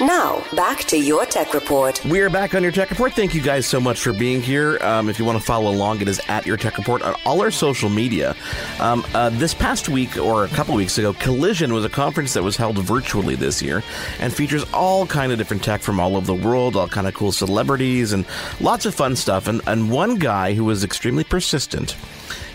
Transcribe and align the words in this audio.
Now, 0.00 0.44
back 0.54 0.84
to 0.84 0.96
your 0.96 1.26
tech 1.26 1.54
report. 1.54 2.04
We 2.04 2.20
are 2.20 2.30
back 2.30 2.54
on 2.54 2.62
your 2.62 2.70
tech 2.70 2.88
report. 2.88 3.14
Thank 3.14 3.34
you 3.34 3.42
guys 3.42 3.66
so 3.66 3.80
much 3.80 4.00
for 4.00 4.12
being 4.12 4.40
here. 4.40 4.78
Um, 4.80 5.08
if 5.08 5.18
you 5.18 5.24
want 5.24 5.40
to 5.40 5.44
follow 5.44 5.72
along, 5.72 6.00
it 6.00 6.06
is 6.06 6.20
at 6.28 6.46
your 6.46 6.56
tech 6.56 6.78
report 6.78 7.02
on 7.02 7.16
all 7.26 7.40
our 7.40 7.50
social 7.50 7.88
media. 7.88 8.36
Um, 8.78 9.04
uh, 9.12 9.30
this 9.30 9.54
past 9.54 9.88
week, 9.88 10.16
or 10.16 10.44
a 10.44 10.48
couple 10.48 10.76
weeks 10.76 10.98
ago, 10.98 11.14
Collision 11.14 11.72
was 11.72 11.84
a 11.84 11.88
conference 11.88 12.32
that 12.34 12.44
was 12.44 12.56
held 12.56 12.78
virtually 12.78 13.34
this 13.34 13.60
year 13.60 13.82
and 14.20 14.32
features 14.32 14.64
all 14.72 15.04
kind 15.04 15.32
of 15.32 15.38
different 15.38 15.64
tech 15.64 15.80
from 15.80 15.98
all 15.98 16.16
over 16.16 16.26
the 16.26 16.46
world, 16.46 16.76
all 16.76 16.86
kind 16.86 17.08
of 17.08 17.14
cool 17.14 17.32
celebrities, 17.32 18.12
and 18.12 18.24
lots 18.60 18.86
of 18.86 18.94
fun 18.94 19.16
stuff. 19.16 19.48
And, 19.48 19.60
and 19.66 19.90
one 19.90 20.14
guy 20.14 20.54
who 20.54 20.64
was 20.64 20.84
extremely 20.84 21.24
persistent 21.24 21.96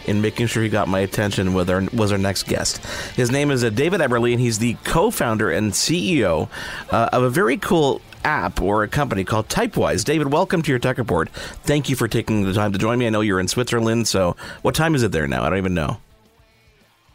in 0.05 0.21
making 0.21 0.47
sure 0.47 0.63
he 0.63 0.69
got 0.69 0.87
my 0.87 0.99
attention 0.99 1.53
with 1.53 1.69
our, 1.69 1.83
was 1.93 2.11
our 2.11 2.17
next 2.17 2.43
guest. 2.43 2.77
His 3.15 3.31
name 3.31 3.51
is 3.51 3.63
uh, 3.63 3.69
David 3.69 4.01
Eberle, 4.01 4.31
and 4.31 4.41
he's 4.41 4.59
the 4.59 4.75
co-founder 4.83 5.51
and 5.51 5.71
CEO 5.71 6.49
uh, 6.91 7.09
of 7.11 7.23
a 7.23 7.29
very 7.29 7.57
cool 7.57 8.01
app 8.23 8.61
or 8.61 8.83
a 8.83 8.87
company 8.87 9.23
called 9.23 9.49
Typewise. 9.49 10.03
David, 10.03 10.31
welcome 10.31 10.61
to 10.61 10.71
your 10.71 10.79
tech 10.79 10.97
report. 10.97 11.29
Thank 11.29 11.89
you 11.89 11.95
for 11.95 12.07
taking 12.07 12.43
the 12.43 12.53
time 12.53 12.71
to 12.71 12.79
join 12.79 12.99
me. 12.99 13.07
I 13.07 13.09
know 13.09 13.21
you're 13.21 13.39
in 13.39 13.47
Switzerland, 13.47 14.07
so 14.07 14.35
what 14.61 14.75
time 14.75 14.95
is 14.95 15.03
it 15.03 15.11
there 15.11 15.27
now? 15.27 15.43
I 15.43 15.49
don't 15.49 15.57
even 15.57 15.73
know. 15.73 15.97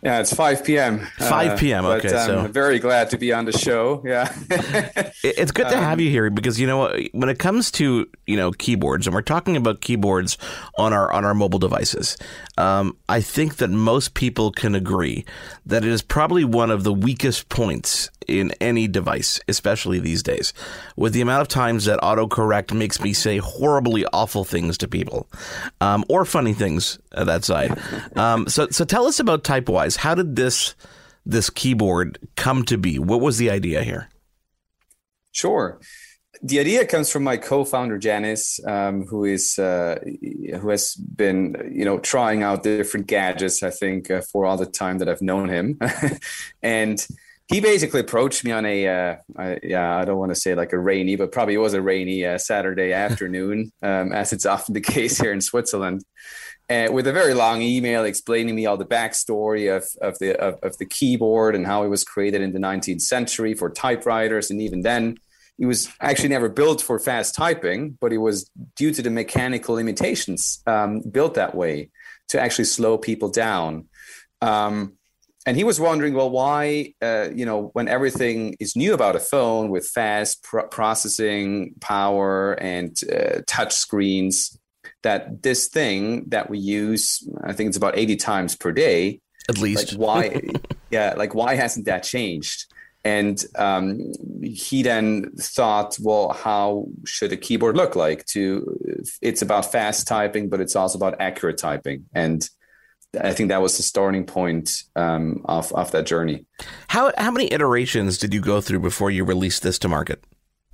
Yeah, 0.03 0.21
it's 0.21 0.33
5 0.33 0.65
p.m. 0.65 1.07
5 1.19 1.59
p.m. 1.59 1.85
Uh, 1.85 1.97
okay, 1.97 2.17
I'm 2.17 2.27
so 2.27 2.47
very 2.49 2.79
glad 2.79 3.11
to 3.11 3.19
be 3.19 3.33
on 3.33 3.45
the 3.45 3.53
show. 3.53 4.03
Yeah, 4.05 4.33
it's 5.23 5.53
good 5.53 5.69
to 5.69 5.77
um, 5.77 5.85
have 5.85 6.01
you 6.01 6.11
here 6.11 6.31
because 6.31 6.59
you 6.59 6.67
know 6.67 6.97
when 7.13 7.29
it 7.29 7.39
comes 7.39 7.71
to 7.73 8.09
you 8.27 8.37
know 8.37 8.51
keyboards, 8.53 9.07
and 9.07 9.15
we're 9.15 9.23
talking 9.23 9.57
about 9.57 9.81
keyboards 9.81 10.39
on 10.77 10.93
our 10.93 11.13
on 11.13 11.25
our 11.25 11.35
mobile 11.35 11.59
devices. 11.59 12.17
Um, 12.57 12.97
I 13.09 13.21
think 13.21 13.57
that 13.57 13.69
most 13.71 14.15
people 14.15 14.51
can 14.51 14.75
agree 14.75 15.25
that 15.67 15.85
it 15.85 15.91
is 15.91 16.03
probably 16.03 16.45
one 16.45 16.71
of 16.71 16.83
the 16.83 16.93
weakest 16.93 17.49
points 17.49 18.11
in 18.27 18.53
any 18.61 18.87
device, 18.89 19.41
especially 19.49 19.99
these 19.99 20.23
days, 20.23 20.53
with 20.97 21.13
the 21.13 21.21
amount 21.21 21.41
of 21.41 21.49
times 21.49 21.87
that 21.87 21.99
autocorrect 22.01 22.77
makes 22.77 23.01
me 23.01 23.13
say 23.13 23.39
horribly 23.39 24.05
awful 24.13 24.45
things 24.45 24.77
to 24.79 24.89
people, 24.89 25.29
um, 25.81 26.05
or 26.09 26.25
funny 26.25 26.53
things 26.53 26.99
at 27.13 27.27
that 27.27 27.45
side. 27.45 27.79
Um, 28.17 28.47
so, 28.49 28.69
so 28.71 28.85
tell 28.85 29.07
us 29.07 29.19
about 29.19 29.45
Type 29.45 29.59
Typewise. 29.59 29.88
How 29.97 30.15
did 30.15 30.37
this 30.37 30.75
this 31.27 31.51
keyboard 31.51 32.19
come 32.37 32.65
to 32.65 32.79
be? 32.79 32.99
What 32.99 33.21
was 33.21 33.39
the 33.39 33.51
idea 33.51 33.83
here? 33.83 34.09
Sure 35.33 35.79
the 36.43 36.61
idea 36.61 36.87
comes 36.87 37.11
from 37.11 37.25
my 37.25 37.37
co-founder 37.37 37.99
Janis, 37.99 38.61
um, 38.67 39.07
who 39.07 39.25
is 39.25 39.59
uh, 39.59 39.99
who 40.61 40.69
has 40.69 40.95
been 40.95 41.71
you 41.73 41.85
know 41.85 41.99
trying 41.99 42.43
out 42.43 42.63
different 42.63 43.07
gadgets. 43.07 43.63
I 43.63 43.71
think 43.71 44.11
uh, 44.11 44.21
for 44.21 44.47
all 44.47 44.57
the 44.57 44.67
time 44.67 44.99
that 44.99 45.09
I've 45.09 45.23
known 45.23 45.49
him, 45.49 45.79
and 46.63 47.05
he 47.49 47.61
basically 47.61 48.01
approached 48.01 48.45
me 48.45 48.53
on 48.53 48.65
a 48.67 48.87
uh, 48.87 49.17
I, 49.37 49.59
yeah 49.63 49.97
I 49.99 50.05
don't 50.05 50.19
want 50.19 50.31
to 50.31 50.41
say 50.41 50.55
like 50.55 50.73
a 50.73 50.79
rainy 50.79 51.17
but 51.17 51.33
probably 51.33 51.55
it 51.55 51.59
was 51.59 51.75
a 51.75 51.83
rainy 51.83 52.25
uh, 52.25 52.39
Saturday 52.39 52.93
afternoon 53.07 53.73
um, 53.83 54.13
as 54.13 54.33
it's 54.33 54.47
often 54.47 54.75
the 54.75 54.81
case 54.81 55.19
here 55.19 55.33
in 55.33 55.41
Switzerland 55.41 56.05
uh, 56.71 56.89
with 56.91 57.07
a 57.07 57.13
very 57.13 57.35
long 57.35 57.63
email 57.63 58.05
explaining 58.05 58.55
me 58.55 58.67
all 58.67 58.77
the 58.77 58.85
backstory 58.85 59.75
of 59.75 59.87
of 60.01 60.19
the 60.19 60.39
of, 60.39 60.59
of, 60.63 60.77
the 60.79 60.87
keyboard 60.87 61.55
and 61.55 61.67
how 61.67 61.83
it 61.83 61.89
was 61.89 62.05
created 62.05 62.43
in 62.43 62.53
the 62.53 62.59
19th 62.59 63.03
century 63.03 63.55
for 63.55 63.71
typewriters 63.71 64.51
and 64.51 64.61
even 64.61 64.83
then 64.83 65.17
it 65.59 65.67
was 65.67 65.89
actually 66.01 66.29
never 66.29 66.49
built 66.49 66.81
for 66.81 66.99
fast 66.99 67.35
typing 67.35 67.97
but 68.01 68.13
it 68.13 68.19
was 68.19 68.51
due 68.77 68.93
to 68.93 69.03
the 69.03 69.11
mechanical 69.11 69.75
limitations 69.75 70.63
um, 70.67 71.01
built 71.01 71.35
that 71.35 71.55
way 71.55 71.91
to 72.29 72.41
actually 72.41 72.65
slow 72.65 72.97
people 72.99 73.29
down. 73.31 73.87
Um, 74.41 74.95
and 75.47 75.57
he 75.57 75.65
was 75.65 75.81
wondering, 75.81 76.13
well, 76.13 76.31
why, 76.31 76.93
uh, 77.01 77.29
you 77.35 77.47
know, 77.47 77.71
when 77.73 77.89
everything 77.89 78.57
is 78.61 78.77
new 78.77 78.93
about 78.93 79.17
a 79.17 79.21
phone 79.21 79.71
with 79.71 79.87
fast 79.87 80.43
processing 80.43 81.75
power 81.81 82.53
and 82.53 82.99
uh, 83.11 83.41
touch 83.47 83.75
screens, 83.75 84.58
that 85.09 85.43
this 85.43 85.69
thing 85.69 86.25
that 86.29 86.51
we 86.51 86.59
use, 86.59 87.27
I 87.43 87.55
think 87.55 87.69
it's 87.69 87.79
about 87.79 87.97
80 87.97 88.17
times 88.17 88.55
per 88.55 88.73
day, 88.73 89.21
at 89.49 89.57
least. 89.59 89.93
Like 89.93 89.99
why, 89.99 90.43
yeah, 90.91 91.15
like 91.17 91.35
why 91.35 91.55
hasn't 91.55 91.87
that 91.87 92.03
changed? 92.03 92.67
And 93.05 93.43
um, 93.57 94.13
he 94.43 94.83
then 94.83 95.33
thought, 95.41 95.97
well, 96.03 96.35
how 96.35 96.89
should 97.07 97.33
a 97.33 97.39
keyboard 97.39 97.75
look 97.75 97.97
like? 97.97 98.27
To 98.27 98.45
it's 99.23 99.41
about 99.41 99.73
fast 99.73 100.07
typing, 100.07 100.51
but 100.51 100.61
it's 100.61 100.77
also 100.77 100.99
about 100.99 101.19
accurate 101.21 101.57
typing, 101.57 102.05
and 102.13 102.47
I 103.19 103.33
think 103.33 103.49
that 103.49 103.63
was 103.63 103.79
the 103.79 103.83
starting 103.83 104.27
point 104.27 104.83
um, 104.95 105.41
of 105.47 105.73
of 105.73 105.91
that 105.93 106.05
journey. 106.05 106.45
How 106.89 107.13
how 107.17 107.31
many 107.31 107.51
iterations 107.51 108.19
did 108.19 108.35
you 108.35 108.43
go 108.43 108.61
through 108.61 108.81
before 108.81 109.11
you 109.11 109.25
released 109.25 109.63
this 109.63 109.79
to 109.79 109.89
market? 109.89 110.23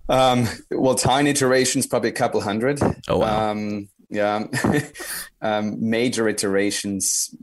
Um, 0.08 0.48
well, 0.70 0.94
tiny 0.94 1.30
iterations, 1.30 1.86
probably 1.86 2.10
a 2.10 2.12
couple 2.12 2.40
hundred. 2.40 2.80
Oh 3.08 3.18
wow. 3.18 3.50
Um, 3.50 3.88
yeah, 4.10 4.46
um, 5.42 5.76
major 5.80 6.28
iterations. 6.28 7.34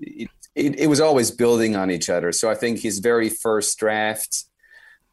It, 0.00 0.28
it, 0.54 0.80
it, 0.80 0.86
was 0.88 1.00
always 1.00 1.30
building 1.30 1.76
on 1.76 1.90
each 1.90 2.10
other. 2.10 2.32
So 2.32 2.50
I 2.50 2.54
think 2.54 2.80
his 2.80 2.98
very 2.98 3.28
first 3.28 3.78
draft 3.78 4.44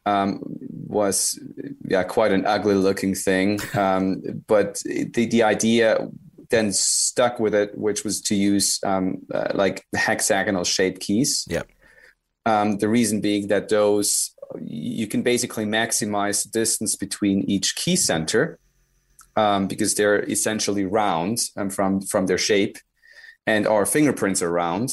um, 0.06 0.40
was 0.86 1.38
yeah 1.86 2.02
quite 2.02 2.32
an 2.32 2.46
ugly 2.46 2.74
looking 2.74 3.14
thing, 3.14 3.60
um, 3.74 4.22
but 4.46 4.80
the 4.84 5.26
the 5.26 5.42
idea 5.42 6.08
then 6.50 6.72
stuck 6.72 7.38
with 7.38 7.54
it, 7.54 7.76
which 7.76 8.04
was 8.04 8.20
to 8.22 8.34
use 8.34 8.80
um, 8.84 9.18
uh, 9.34 9.48
like 9.54 9.84
hexagonal 9.94 10.64
shaped 10.64 11.00
keys. 11.00 11.46
Yeah. 11.48 11.62
Um, 12.46 12.78
the 12.78 12.88
reason 12.88 13.20
being 13.20 13.48
that 13.48 13.68
those 13.68 14.34
you 14.64 15.06
can 15.06 15.22
basically 15.22 15.66
maximize 15.66 16.42
the 16.42 16.50
distance 16.50 16.96
between 16.96 17.42
each 17.42 17.76
key 17.76 17.96
center 17.96 18.58
um, 19.38 19.68
because 19.68 19.94
they're 19.94 20.22
essentially 20.24 20.84
round 20.84 21.38
um, 21.56 21.70
from 21.70 22.00
from 22.00 22.26
their 22.26 22.38
shape, 22.38 22.76
and 23.46 23.68
our 23.68 23.86
fingerprints 23.86 24.42
are 24.42 24.50
round, 24.50 24.90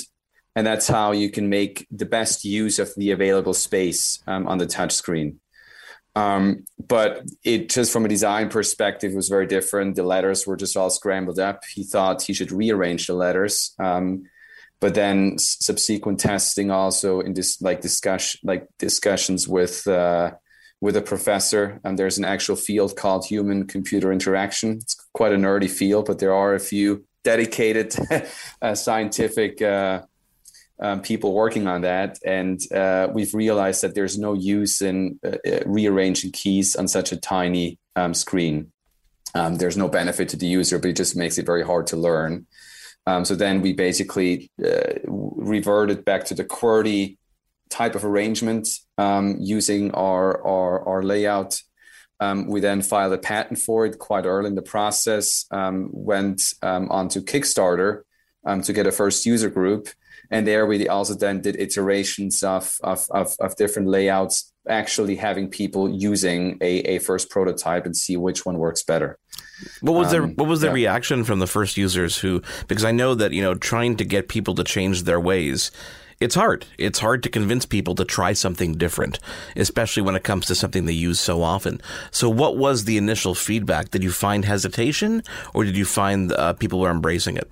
and 0.56 0.68
that's 0.68 0.88
how 0.88 1.14
you 1.14 1.32
can 1.32 1.50
make 1.50 1.88
the 1.90 2.06
best 2.06 2.46
use 2.46 2.78
of 2.78 2.90
the 2.96 3.10
available 3.10 3.56
space 3.56 4.20
um, 4.28 4.48
on 4.48 4.60
the 4.60 4.68
touch 4.68 4.94
screen. 4.94 5.40
Um, 6.16 6.66
but 6.78 7.24
it 7.44 7.70
just 7.70 7.92
from 7.92 8.06
a 8.06 8.08
design 8.08 8.50
perspective 8.50 9.14
was 9.14 9.30
very 9.30 9.48
different. 9.48 9.96
The 9.96 10.04
letters 10.04 10.46
were 10.46 10.56
just 10.56 10.78
all 10.78 10.92
scrambled 10.92 11.40
up. 11.40 11.64
He 11.66 11.84
thought 11.84 12.22
he 12.22 12.34
should 12.34 12.52
rearrange 12.52 13.08
the 13.08 13.16
letters. 13.16 13.74
Um, 13.80 14.24
but 14.80 14.94
then 14.94 15.40
subsequent 15.40 16.20
testing 16.20 16.70
also 16.70 17.20
in 17.20 17.34
this 17.34 17.62
like 17.62 17.82
discussion 17.82 18.42
like 18.44 18.68
discussions 18.78 19.48
with 19.48 19.88
uh, 19.88 20.32
with 20.86 20.96
a 20.96 21.02
professor 21.02 21.64
and 21.84 21.98
there's 21.98 22.20
an 22.20 22.26
actual 22.36 22.56
field 22.56 22.96
called 22.96 23.26
human 23.26 23.66
computer 23.66 24.12
interaction 24.12 24.70
it's 24.74 24.96
quite 25.14 25.34
a 25.34 25.42
nerdy 25.46 25.72
field 25.80 26.06
but 26.06 26.20
there 26.20 26.36
are 26.42 26.54
a 26.54 26.60
few 26.60 27.04
dedicated 27.24 27.96
uh, 28.62 28.76
scientific 28.76 29.62
uh, 29.62 30.02
um, 30.80 31.02
people 31.02 31.34
working 31.34 31.68
on 31.68 31.82
that, 31.82 32.20
and 32.26 32.60
uh, 32.74 33.08
we've 33.12 33.34
realized 33.34 33.82
that 33.82 33.96
there's 33.96 34.18
no 34.18 34.34
use 34.34 34.82
in 34.82 35.20
uh, 35.24 35.38
uh, 35.48 35.60
rearranging 35.66 36.32
keys 36.32 36.76
on 36.76 36.88
such 36.88 37.12
a 37.12 37.18
tiny 37.18 37.80
um, 37.96 38.14
screen. 38.14 38.72
Um, 39.34 39.56
there's 39.56 39.78
no 39.78 39.88
benefit 39.88 40.30
to 40.30 40.38
the 40.38 40.48
user, 40.48 40.78
but 40.80 40.90
it 40.90 40.98
just 40.98 41.16
makes 41.16 41.38
it 41.38 41.46
very 41.46 41.64
hard 41.64 41.88
to 41.88 41.98
learn. 41.98 42.46
Um, 43.08 43.24
so 43.24 43.36
then 43.36 43.62
we 43.62 43.74
basically 43.74 44.52
uh, 44.64 45.00
reverted 45.06 46.04
back 46.04 46.26
to 46.26 46.34
the 46.34 46.44
QWERTY 46.44 47.18
type 47.70 47.96
of 47.96 48.06
arrangement 48.06 48.68
um, 48.98 49.38
using 49.40 49.92
our 49.92 50.46
our, 50.46 50.88
our 50.88 51.04
layout. 51.04 51.62
Um, 52.22 52.48
we 52.48 52.62
then 52.62 52.82
filed 52.82 53.12
a 53.12 53.18
patent 53.18 53.60
for 53.60 53.86
it 53.86 54.00
quite 54.00 54.26
early 54.26 54.48
in 54.48 54.56
the 54.56 54.62
process. 54.62 55.46
went 55.52 56.42
onto 56.62 57.22
Kickstarter 57.22 58.04
um, 58.46 58.62
to 58.62 58.74
get 58.74 58.88
a 58.88 58.92
first 58.92 59.26
user 59.26 59.50
group. 59.50 59.90
And 60.32 60.48
there 60.48 60.66
we 60.66 60.88
also 60.88 61.16
then 61.16 61.42
did 61.42 61.60
iterations 61.60 62.42
of, 62.44 62.78
of, 62.84 63.06
of, 63.12 63.36
of 63.40 63.56
different 63.58 63.88
layouts, 63.88 64.52
actually 64.68 65.16
having 65.16 65.50
people 65.50 65.90
using 65.90 66.58
a, 66.62 66.80
a 66.80 67.00
first 67.00 67.30
prototype 67.30 67.86
and 67.86 67.96
see 67.96 68.18
which 68.18 68.46
one 68.46 68.58
works 68.58 68.84
better. 68.84 69.20
What 69.82 69.94
was 69.94 70.12
their 70.12 70.24
um, 70.24 70.34
What 70.36 70.48
was 70.48 70.62
the 70.62 70.68
yeah. 70.68 70.74
reaction 70.74 71.24
from 71.24 71.40
the 71.40 71.48
first 71.48 71.78
users 71.78 72.18
who? 72.18 72.42
Because 72.68 72.84
I 72.84 72.92
know 72.92 73.16
that 73.16 73.32
you 73.32 73.42
know 73.42 73.56
trying 73.56 73.96
to 73.98 74.06
get 74.06 74.28
people 74.28 74.56
to 74.56 74.64
change 74.64 75.04
their 75.04 75.20
ways 75.20 75.72
it's 76.26 76.36
hard. 76.36 76.66
It's 76.80 77.00
hard 77.00 77.22
to 77.24 77.30
convince 77.30 77.66
people 77.66 77.94
to 77.96 78.04
try 78.04 78.34
something 78.34 78.74
different, 78.74 79.20
especially 79.56 80.02
when 80.02 80.16
it 80.16 80.24
comes 80.24 80.48
to 80.48 80.56
something 80.56 80.86
they 80.86 80.92
use 80.92 81.20
so 81.20 81.44
often. 81.44 81.80
So, 82.10 82.30
what 82.30 82.58
was 82.58 82.86
the 82.86 82.98
initial 82.98 83.36
feedback? 83.36 83.92
Did 83.92 84.04
you 84.04 84.12
find 84.12 84.44
hesitation, 84.44 85.22
or 85.54 85.64
did 85.64 85.78
you 85.78 85.86
find 85.86 86.34
uh, 86.34 86.54
people 86.54 86.80
were 86.80 86.90
embracing 86.90 87.38
it? 87.38 87.50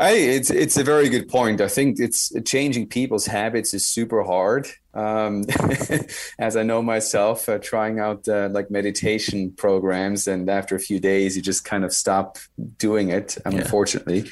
I, 0.00 0.12
it's 0.12 0.50
it's 0.50 0.78
a 0.78 0.84
very 0.84 1.10
good 1.10 1.28
point. 1.28 1.60
I 1.60 1.68
think 1.68 2.00
it's 2.00 2.32
changing 2.44 2.88
people's 2.88 3.26
habits 3.26 3.74
is 3.74 3.86
super 3.86 4.22
hard. 4.22 4.66
Um, 4.94 5.44
as 6.38 6.56
I 6.56 6.62
know 6.62 6.82
myself, 6.82 7.48
uh, 7.48 7.58
trying 7.58 7.98
out 7.98 8.26
uh, 8.26 8.48
like 8.50 8.70
meditation 8.70 9.52
programs, 9.52 10.26
and 10.26 10.48
after 10.48 10.74
a 10.74 10.80
few 10.80 11.00
days, 11.00 11.36
you 11.36 11.42
just 11.42 11.64
kind 11.64 11.84
of 11.84 11.92
stop 11.92 12.38
doing 12.78 13.10
it. 13.10 13.36
Um, 13.44 13.52
yeah. 13.52 13.60
Unfortunately, 13.60 14.30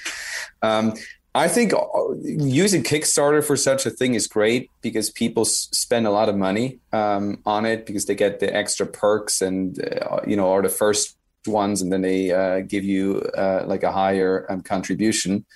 um, 0.63 0.95
I 1.39 1.47
think 1.47 1.73
uh, 1.73 1.79
using 2.21 2.83
Kickstarter 2.83 3.45
for 3.45 3.57
such 3.57 3.87
a 3.87 3.91
thing 3.91 4.15
is 4.15 4.27
great 4.27 4.73
because 4.83 5.09
people 5.09 5.45
spend 5.45 6.05
a 6.05 6.11
lot 6.11 6.29
of 6.29 6.37
money 6.37 6.81
um, 6.93 7.39
on 7.47 7.65
it 7.65 7.87
because 7.87 8.07
they 8.07 8.17
get 8.17 8.41
the 8.41 8.53
extra 8.53 8.85
perks 8.85 9.41
and 9.41 9.81
uh, 9.81 10.21
you 10.27 10.37
know 10.37 10.51
are 10.51 10.63
the 10.63 10.69
first 10.69 11.17
ones, 11.47 11.81
and 11.81 11.93
then 11.93 12.03
they 12.03 12.33
uh, 12.33 12.61
give 12.61 12.83
you 12.83 13.21
uh, 13.37 13.63
like 13.67 13.85
a 13.85 13.93
higher 13.93 14.47
um, 14.51 14.63
contribution, 14.63 15.47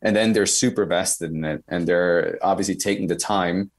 and 0.00 0.16
then 0.16 0.32
they're 0.32 0.46
super 0.46 0.86
vested 0.86 1.30
in 1.32 1.44
it, 1.44 1.62
and 1.68 1.86
they're 1.86 2.38
obviously 2.40 2.74
taking 2.74 3.08
the 3.08 3.16
time. 3.16 3.70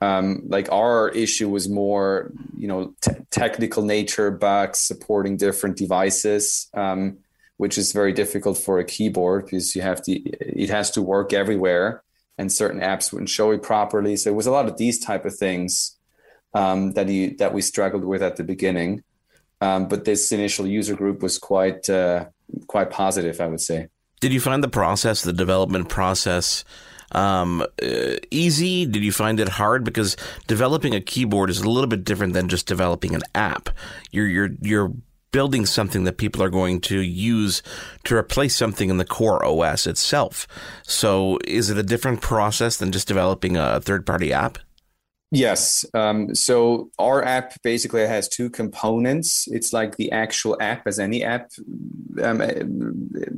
Um, 0.00 0.44
like 0.46 0.72
our 0.72 1.10
issue 1.10 1.50
was 1.50 1.68
more, 1.68 2.32
you 2.56 2.68
know, 2.68 2.94
t- 3.02 3.12
technical 3.30 3.82
nature, 3.82 4.30
bugs, 4.30 4.78
supporting 4.78 5.36
different 5.36 5.76
devices. 5.76 6.68
Um, 6.72 7.18
which 7.56 7.78
is 7.78 7.92
very 7.92 8.12
difficult 8.12 8.58
for 8.58 8.78
a 8.78 8.84
keyboard 8.84 9.44
because 9.44 9.74
you 9.74 9.82
have 9.82 10.02
to 10.02 10.12
it 10.12 10.70
has 10.70 10.90
to 10.90 11.02
work 11.02 11.32
everywhere 11.32 12.02
and 12.38 12.52
certain 12.52 12.80
apps 12.80 13.12
wouldn't 13.12 13.30
show 13.30 13.50
it 13.50 13.62
properly 13.62 14.16
so 14.16 14.30
it 14.30 14.36
was 14.36 14.46
a 14.46 14.50
lot 14.50 14.66
of 14.66 14.76
these 14.76 14.98
type 14.98 15.24
of 15.24 15.34
things 15.34 15.96
um, 16.54 16.92
that 16.92 17.08
you 17.08 17.36
that 17.36 17.52
we 17.52 17.62
struggled 17.62 18.04
with 18.04 18.22
at 18.22 18.36
the 18.36 18.44
beginning 18.44 19.02
um, 19.60 19.88
but 19.88 20.04
this 20.04 20.32
initial 20.32 20.66
user 20.66 20.94
group 20.94 21.22
was 21.22 21.38
quite 21.38 21.88
uh, 21.88 22.26
quite 22.66 22.90
positive 22.90 23.40
i 23.40 23.46
would 23.46 23.60
say 23.60 23.88
did 24.20 24.32
you 24.32 24.40
find 24.40 24.62
the 24.62 24.68
process 24.68 25.22
the 25.22 25.32
development 25.32 25.88
process 25.88 26.64
um, 27.12 27.64
uh, 27.82 28.16
easy? 28.30 28.86
Did 28.86 29.04
you 29.04 29.12
find 29.12 29.38
it 29.40 29.48
hard? 29.48 29.84
Because 29.84 30.16
developing 30.46 30.94
a 30.94 31.00
keyboard 31.00 31.50
is 31.50 31.60
a 31.60 31.70
little 31.70 31.86
bit 31.86 32.04
different 32.04 32.32
than 32.32 32.48
just 32.48 32.66
developing 32.66 33.14
an 33.14 33.22
app. 33.34 33.70
You're 34.10 34.26
you're 34.26 34.50
you're 34.60 34.92
building 35.36 35.66
something 35.66 36.04
that 36.04 36.16
people 36.16 36.42
are 36.42 36.48
going 36.48 36.80
to 36.80 37.00
use 37.00 37.62
to 38.04 38.16
replace 38.16 38.56
something 38.56 38.88
in 38.88 38.96
the 38.96 39.04
core 39.04 39.44
OS 39.44 39.86
itself. 39.86 40.48
So, 40.82 41.38
is 41.44 41.68
it 41.68 41.76
a 41.76 41.82
different 41.82 42.22
process 42.22 42.78
than 42.78 42.90
just 42.90 43.06
developing 43.06 43.54
a 43.54 43.78
third 43.78 44.06
party 44.06 44.32
app? 44.32 44.56
Yes. 45.30 45.84
Um, 45.92 46.34
so 46.34 46.90
our 46.98 47.22
app 47.22 47.60
basically 47.62 48.06
has 48.06 48.30
two 48.30 48.48
components. 48.48 49.46
It's 49.48 49.74
like 49.74 49.96
the 49.96 50.10
actual 50.10 50.56
app, 50.58 50.86
as 50.86 50.98
any 50.98 51.22
app 51.22 51.50
um, 52.22 52.40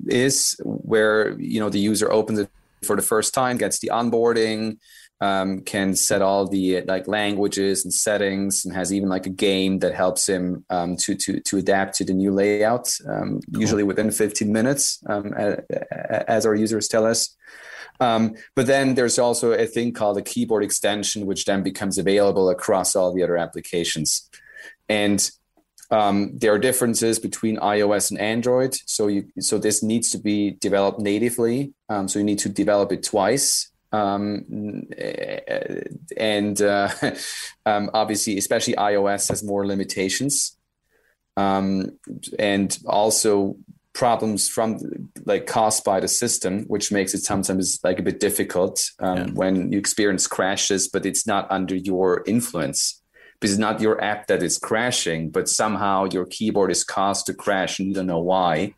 is, 0.06 0.54
where 0.62 1.36
you 1.40 1.58
know 1.58 1.68
the 1.68 1.80
user 1.80 2.12
opens 2.12 2.38
it 2.38 2.50
for 2.84 2.94
the 2.94 3.02
first 3.02 3.34
time, 3.34 3.56
gets 3.56 3.80
the 3.80 3.90
onboarding, 3.92 4.76
um, 5.20 5.60
can 5.60 5.96
set 5.96 6.22
all 6.22 6.46
the 6.46 6.82
like 6.82 7.08
languages 7.08 7.84
and 7.84 7.92
settings 7.92 8.64
and 8.64 8.74
has 8.74 8.92
even 8.92 9.08
like 9.08 9.26
a 9.26 9.30
game 9.30 9.80
that 9.80 9.94
helps 9.94 10.28
him 10.28 10.64
um, 10.70 10.96
to 10.96 11.14
to 11.14 11.40
to 11.40 11.58
adapt 11.58 11.96
to 11.96 12.04
the 12.04 12.14
new 12.14 12.32
layout 12.32 12.96
um, 13.08 13.40
cool. 13.52 13.60
usually 13.60 13.82
within 13.82 14.10
15 14.10 14.52
minutes 14.52 15.02
um, 15.08 15.34
as 16.28 16.46
our 16.46 16.54
users 16.54 16.88
tell 16.88 17.04
us 17.04 17.34
um, 18.00 18.34
but 18.54 18.66
then 18.66 18.94
there's 18.94 19.18
also 19.18 19.52
a 19.52 19.66
thing 19.66 19.92
called 19.92 20.18
a 20.18 20.22
keyboard 20.22 20.62
extension 20.62 21.26
which 21.26 21.46
then 21.46 21.62
becomes 21.62 21.98
available 21.98 22.48
across 22.48 22.94
all 22.94 23.12
the 23.12 23.22
other 23.22 23.36
applications 23.36 24.28
and 24.88 25.30
um, 25.90 26.36
there 26.36 26.52
are 26.52 26.58
differences 26.58 27.18
between 27.18 27.56
iOS 27.56 28.10
and 28.10 28.20
Android, 28.20 28.76
so 28.84 29.06
you 29.06 29.26
so 29.40 29.56
this 29.56 29.82
needs 29.82 30.10
to 30.10 30.18
be 30.18 30.50
developed 30.60 31.00
natively. 31.00 31.72
Um, 31.88 32.08
so 32.08 32.18
you 32.18 32.26
need 32.26 32.40
to 32.40 32.50
develop 32.50 32.92
it 32.92 33.02
twice, 33.02 33.70
um, 33.92 34.86
and 36.16 36.60
uh, 36.60 36.88
um, 37.66 37.90
obviously, 37.94 38.38
especially 38.38 38.74
iOS 38.74 39.28
has 39.28 39.42
more 39.42 39.66
limitations, 39.66 40.56
um, 41.36 41.98
and 42.38 42.78
also 42.86 43.56
problems 43.98 44.48
from 44.48 44.78
like 45.24 45.46
caused 45.46 45.82
by 45.84 45.98
the 45.98 46.08
system, 46.08 46.64
which 46.66 46.92
makes 46.92 47.14
it 47.14 47.22
sometimes 47.22 47.80
like 47.82 47.98
a 47.98 48.02
bit 48.02 48.20
difficult 48.20 48.90
um, 49.00 49.16
yeah. 49.16 49.26
when 49.32 49.72
you 49.72 49.78
experience 49.78 50.26
crashes, 50.26 50.86
but 50.86 51.04
it's 51.04 51.26
not 51.26 51.50
under 51.50 51.74
your 51.74 52.22
influence. 52.26 53.02
Because 53.40 53.52
it's 53.52 53.60
not 53.60 53.80
your 53.80 54.02
app 54.02 54.26
that 54.26 54.42
is 54.42 54.58
crashing, 54.58 55.30
but 55.30 55.48
somehow 55.48 56.06
your 56.06 56.26
keyboard 56.26 56.72
is 56.72 56.82
caused 56.82 57.26
to 57.26 57.34
crash 57.34 57.78
and 57.78 57.88
you 57.88 57.94
don't 57.94 58.06
know 58.06 58.18
why. 58.18 58.74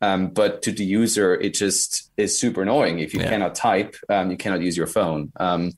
Um, 0.00 0.28
but 0.28 0.62
to 0.62 0.72
the 0.72 0.84
user, 0.84 1.34
it 1.34 1.54
just 1.54 2.10
is 2.16 2.38
super 2.38 2.62
annoying. 2.62 3.00
If 3.00 3.14
you 3.14 3.20
yeah. 3.20 3.30
cannot 3.30 3.54
type, 3.54 3.96
um, 4.08 4.30
you 4.30 4.36
cannot 4.36 4.60
use 4.60 4.76
your 4.76 4.86
phone. 4.86 5.32
Um, 5.36 5.72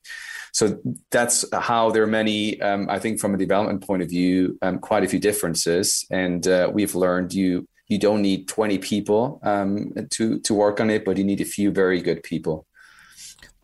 so 0.52 0.78
that's 1.10 1.44
how 1.52 1.90
there 1.90 2.02
are 2.02 2.08
many, 2.08 2.60
um, 2.60 2.88
I 2.90 2.98
think, 2.98 3.20
from 3.20 3.34
a 3.34 3.38
development 3.38 3.86
point 3.86 4.02
of 4.02 4.08
view, 4.08 4.58
um, 4.62 4.78
quite 4.78 5.04
a 5.04 5.08
few 5.08 5.18
differences. 5.18 6.04
And 6.10 6.46
uh, 6.46 6.70
we've 6.72 6.94
learned 6.94 7.32
you 7.32 7.66
you 7.86 7.98
don't 7.98 8.22
need 8.22 8.46
20 8.46 8.78
people 8.78 9.40
um, 9.42 9.92
to 10.10 10.38
to 10.40 10.54
work 10.54 10.80
on 10.80 10.90
it, 10.90 11.04
but 11.04 11.16
you 11.16 11.24
need 11.24 11.40
a 11.40 11.44
few 11.44 11.70
very 11.70 12.00
good 12.00 12.22
people. 12.22 12.66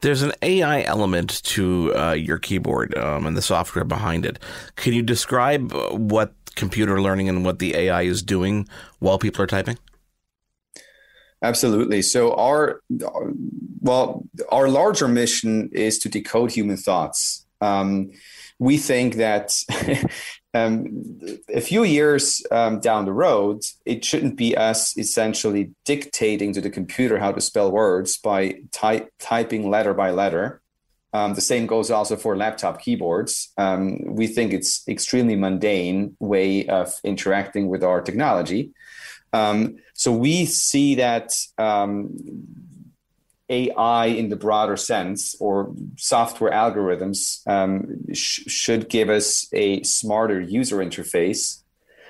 There's 0.00 0.22
an 0.22 0.32
AI 0.42 0.82
element 0.82 1.42
to 1.44 1.96
uh, 1.96 2.12
your 2.12 2.38
keyboard 2.38 2.94
and 2.94 3.36
the 3.36 3.42
software 3.42 3.84
behind 3.84 4.26
it. 4.26 4.38
Can 4.74 4.92
you 4.92 5.02
describe 5.02 5.72
what 5.72 6.34
computer 6.54 7.00
learning 7.00 7.28
and 7.28 7.44
what 7.44 7.60
the 7.60 7.74
AI 7.76 8.02
is 8.02 8.22
doing 8.22 8.68
while 8.98 9.18
people 9.18 9.42
are 9.42 9.46
typing? 9.46 9.78
Absolutely. 11.42 12.02
So 12.02 12.34
our 12.34 12.80
well, 13.80 14.24
our 14.50 14.68
larger 14.68 15.08
mission 15.08 15.70
is 15.72 15.98
to 16.00 16.08
decode 16.08 16.50
human 16.50 16.76
thoughts. 16.76 17.46
Um, 17.60 18.10
we 18.58 18.78
think 18.78 19.16
that 19.16 19.54
um, 20.54 21.30
a 21.52 21.60
few 21.60 21.84
years 21.84 22.44
um, 22.50 22.80
down 22.80 23.04
the 23.04 23.12
road, 23.12 23.62
it 23.84 24.04
shouldn't 24.04 24.36
be 24.36 24.56
us 24.56 24.96
essentially 24.96 25.72
dictating 25.84 26.52
to 26.54 26.60
the 26.60 26.70
computer 26.70 27.18
how 27.18 27.32
to 27.32 27.40
spell 27.40 27.70
words 27.70 28.16
by 28.16 28.60
type, 28.72 29.10
typing 29.18 29.68
letter 29.70 29.94
by 29.94 30.10
letter. 30.10 30.62
Um, 31.12 31.34
the 31.34 31.40
same 31.40 31.66
goes 31.66 31.90
also 31.90 32.16
for 32.16 32.36
laptop 32.36 32.80
keyboards. 32.80 33.52
Um, 33.56 34.00
we 34.04 34.26
think 34.26 34.52
it's 34.52 34.86
extremely 34.88 35.36
mundane 35.36 36.16
way 36.18 36.66
of 36.66 36.92
interacting 37.04 37.68
with 37.68 37.82
our 37.82 38.00
technology. 38.02 38.72
Um, 39.32 39.76
so 39.96 40.12
we 40.12 40.44
see 40.44 40.96
that 40.96 41.32
um, 41.56 42.16
AI 43.48 44.06
in 44.06 44.28
the 44.28 44.36
broader 44.36 44.76
sense 44.76 45.34
or 45.40 45.74
software 45.96 46.52
algorithms 46.52 47.40
um, 47.48 48.04
sh- 48.12 48.42
should 48.46 48.90
give 48.90 49.08
us 49.08 49.48
a 49.54 49.82
smarter 49.84 50.38
user 50.38 50.76
interface 50.76 51.62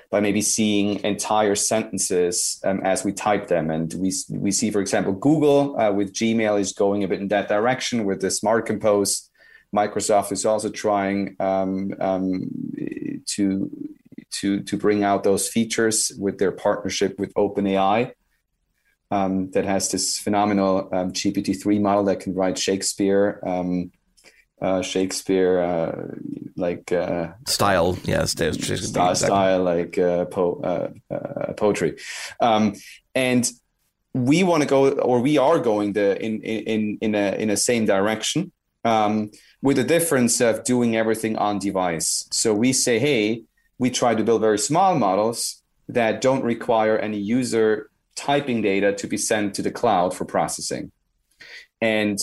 by 0.09 0.19
maybe 0.19 0.41
seeing 0.41 1.01
entire 1.05 1.55
sentences 1.55 2.59
um, 2.65 2.81
as 2.83 3.05
we 3.05 3.13
type 3.13 3.47
them. 3.47 3.71
And 3.71 3.93
we, 3.93 4.13
we 4.29 4.51
see, 4.51 4.69
for 4.69 4.81
example, 4.81 5.13
Google 5.13 5.79
uh, 5.79 5.91
with 5.91 6.13
Gmail 6.13 6.59
is 6.59 6.73
going 6.73 7.05
a 7.05 7.07
bit 7.07 7.21
in 7.21 7.29
that 7.29 7.47
direction 7.47 8.03
with 8.03 8.19
the 8.19 8.31
Smart 8.31 8.65
Compose. 8.65 9.29
Microsoft 9.75 10.33
is 10.33 10.45
also 10.45 10.69
trying 10.69 11.35
um, 11.39 11.93
um, 11.99 12.49
to 13.27 13.69
to 14.31 14.61
to 14.63 14.77
bring 14.77 15.03
out 15.03 15.23
those 15.23 15.47
features 15.47 16.11
with 16.17 16.37
their 16.37 16.51
partnership 16.51 17.19
with 17.19 17.33
OpenAI. 17.35 18.11
Um, 19.09 19.51
that 19.51 19.63
has 19.63 19.89
this 19.89 20.19
phenomenal 20.19 20.89
um, 20.91 21.13
GPT-3 21.13 21.79
model 21.79 22.03
that 22.05 22.19
can 22.19 22.35
write 22.35 22.57
Shakespeare, 22.57 23.39
um, 23.41 23.89
uh, 24.61 24.81
Shakespeare 24.81 25.61
uh, 25.61 26.07
like 26.57 26.91
uh, 26.91 27.29
style, 27.47 27.97
yes, 28.03 28.35
style, 28.89 29.15
style 29.15 29.63
like 29.63 29.97
uh, 29.97 30.25
po- 30.25 30.59
uh, 30.61 31.13
uh, 31.13 31.53
poetry, 31.53 31.95
um, 32.41 32.73
and 33.15 33.49
we 34.13 34.43
want 34.43 34.63
to 34.63 34.67
go, 34.67 34.89
or 34.89 35.21
we 35.21 35.37
are 35.37 35.59
going 35.59 35.93
the 35.93 36.19
in 36.21 36.41
in 36.41 36.97
in 37.01 37.15
a 37.15 37.35
in 37.35 37.49
a 37.49 37.57
same 37.57 37.85
direction, 37.85 38.51
um, 38.83 39.31
with 39.61 39.77
the 39.77 39.83
difference 39.83 40.41
of 40.41 40.63
doing 40.63 40.95
everything 40.95 41.37
on 41.37 41.59
device. 41.59 42.27
So 42.31 42.53
we 42.53 42.73
say, 42.73 42.99
hey, 42.99 43.43
we 43.79 43.89
try 43.89 44.15
to 44.15 44.23
build 44.23 44.41
very 44.41 44.59
small 44.59 44.95
models 44.95 45.61
that 45.87 46.21
don't 46.21 46.43
require 46.43 46.97
any 46.97 47.17
user 47.17 47.89
typing 48.15 48.61
data 48.61 48.93
to 48.93 49.07
be 49.07 49.17
sent 49.17 49.53
to 49.55 49.61
the 49.61 49.71
cloud 49.71 50.15
for 50.15 50.25
processing. 50.25 50.91
And 51.81 52.17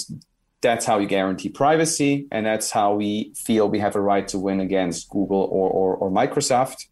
that's 0.61 0.85
how 0.85 0.99
you 0.99 1.07
guarantee 1.07 1.51
privacy. 1.51 2.27
And 2.33 2.45
that's 2.45 2.71
how 2.71 2.95
we 2.95 3.33
feel 3.37 3.69
we 3.69 3.79
have 3.79 3.95
a 3.95 4.01
right 4.01 4.27
to 4.29 4.39
win 4.39 4.61
against 4.61 5.09
Google 5.11 5.49
or, 5.51 5.71
or, 5.71 5.97
or 5.97 6.11
Microsoft. 6.11 6.87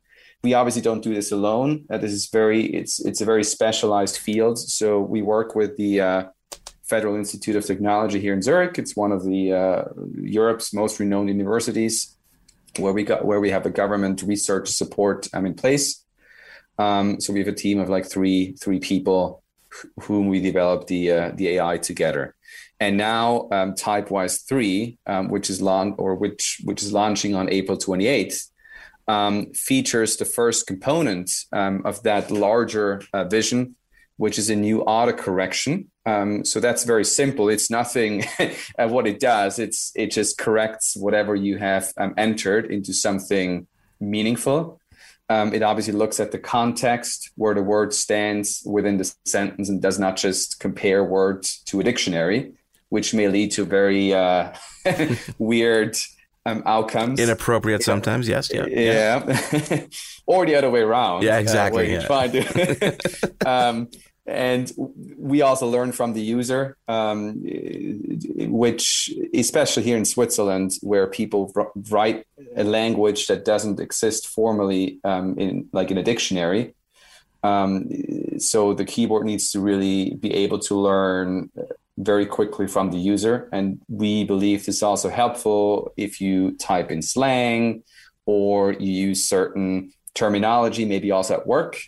We 0.45 0.55
obviously 0.55 0.83
don't 0.83 1.03
do 1.03 1.15
this 1.15 1.33
alone. 1.33 1.85
Uh, 1.91 1.99
this 1.99 2.13
is 2.13 2.27
very, 2.27 2.67
it's, 2.67 3.05
it's 3.05 3.21
a 3.21 3.25
very 3.25 3.45
specialized 3.45 4.19
field. 4.19 4.59
So 4.59 5.01
we 5.01 5.23
work 5.23 5.55
with 5.55 5.77
the 5.77 6.01
uh, 6.01 6.25
Federal 6.83 7.17
Institute 7.17 7.57
of 7.57 7.65
Technology 7.65 8.21
here 8.21 8.35
in 8.35 8.43
Zurich. 8.43 8.79
It's 8.79 8.95
one 8.95 9.13
of 9.13 9.25
the 9.25 9.53
uh, 9.53 9.85
Europe's 10.21 10.75
most 10.75 11.01
renowned 11.01 11.29
universities 11.29 12.12
where 12.79 12.93
we 12.93 13.05
got, 13.05 13.25
where 13.25 13.41
we 13.41 13.51
have 13.51 13.67
a 13.67 13.71
government 13.71 14.23
research 14.23 14.69
support 14.69 15.29
um, 15.33 15.47
in 15.47 15.55
place. 15.55 16.05
Um, 16.79 17.21
so 17.21 17.33
we 17.33 17.39
have 17.41 17.49
a 17.49 17.53
team 17.53 17.79
of 17.79 17.89
like 17.89 18.07
three, 18.07 18.53
three 18.53 18.81
people 18.81 19.43
whom 20.01 20.29
we 20.29 20.41
developed 20.41 20.89
the, 20.89 21.11
uh, 21.11 21.33
the 21.35 21.49
AI 21.49 21.79
together. 21.79 22.35
And 22.83 22.97
now 22.97 23.49
um, 23.53 23.75
Typewise 23.75 24.39
3, 24.39 24.99
um, 25.07 25.29
which 25.29 25.49
is 25.51 25.63
long 25.63 25.93
or 25.99 26.17
which 26.17 26.61
which 26.65 26.83
is 26.83 26.93
launching 26.93 27.37
on 27.37 27.49
April 27.49 27.79
28th, 27.79 28.49
um, 29.07 29.53
features 29.53 30.17
the 30.17 30.25
first 30.25 30.67
component 30.67 31.31
um, 31.53 31.83
of 31.85 32.03
that 32.03 32.33
larger 32.33 33.01
uh, 33.13 33.23
vision, 33.25 33.77
which 34.17 34.37
is 34.37 34.51
a 34.51 34.57
new 34.57 34.83
autocorrection. 34.85 35.87
Um, 36.05 36.45
so 36.45 36.59
that's 36.59 36.85
very 36.85 37.05
simple. 37.05 37.49
It's 37.49 37.71
nothing. 37.71 38.25
uh, 38.79 38.89
what 38.89 39.07
it 39.07 39.21
does, 39.21 39.59
it's 39.59 39.93
it 39.95 40.11
just 40.11 40.39
corrects 40.39 40.97
whatever 40.97 41.35
you 41.35 41.59
have 41.59 41.93
um, 41.97 42.15
entered 42.17 42.71
into 42.71 42.93
something 42.93 43.67
meaningful. 44.01 44.81
it 45.31 45.63
obviously 45.63 45.95
looks 45.95 46.21
at 46.21 46.31
the 46.33 46.39
context 46.39 47.31
where 47.37 47.55
the 47.55 47.63
word 47.63 47.95
stands 47.95 48.63
within 48.67 48.99
the 48.99 49.15
sentence 49.25 49.69
and 49.69 49.81
does 49.81 49.99
not 49.99 50.17
just 50.17 50.61
compare 50.61 51.03
words 51.05 51.63
to 51.65 51.81
a 51.81 51.85
dictionary 51.85 52.53
which 52.93 53.15
may 53.15 53.27
lead 53.27 53.51
to 53.51 53.65
very 53.65 54.13
uh, 54.13 54.53
weird 55.39 55.97
um, 56.45 56.63
outcomes. 56.67 57.19
Inappropriate 57.19 57.83
sometimes, 57.83 58.29
yes. 58.29 58.53
Yeah. 58.53 58.67
Yeah. 58.67 59.41
yeah. 59.71 59.87
or 60.27 60.45
the 60.45 60.57
other 60.57 60.69
way 60.69 60.81
around. 60.81 61.23
Yeah, 61.23 61.39
exactly. 61.39 61.97
Uh, 61.97 62.29
yeah. 62.31 62.91
um, 63.47 63.89
and 64.27 64.71
we 65.19 65.43
also 65.43 65.67
learn 65.69 65.91
from 65.93 66.13
the 66.13 66.21
user, 66.21 66.77
um, 66.87 67.43
which, 68.49 69.13
especially 69.35 69.83
here 69.83 69.97
in 69.97 70.05
Switzerland, 70.05 70.73
where 70.83 71.09
people 71.09 71.53
write 71.91 72.25
a 72.57 72.63
language 72.63 73.27
that 73.27 73.45
doesn't 73.45 73.81
exist 73.81 74.29
formally 74.29 75.01
um, 75.03 75.37
in 75.39 75.69
like 75.73 75.91
in 75.91 75.99
a 75.99 76.03
dictionary. 76.03 76.75
Um, 77.43 77.91
so 78.39 78.75
the 78.75 78.85
keyboard 78.85 79.27
needs 79.27 79.51
to 79.51 79.61
really 79.61 80.15
be 80.15 80.33
able 80.33 80.61
to 80.61 80.77
learn 80.77 81.51
very 81.99 82.27
quickly 82.27 82.69
from 82.69 82.91
the 82.91 82.99
user. 82.99 83.49
And 83.53 83.81
we 83.89 84.25
believe 84.25 84.65
this 84.65 84.77
is 84.77 84.83
also 84.83 85.09
helpful 85.09 85.93
if 85.97 86.21
you 86.21 86.53
type 86.53 86.91
in 86.91 87.03
slang 87.03 87.83
or 88.25 88.73
you 88.73 88.93
use 88.93 89.29
certain 89.29 89.93
terminology, 90.15 90.85
maybe 90.85 91.11
also 91.11 91.35
at 91.35 91.47
work. 91.47 91.81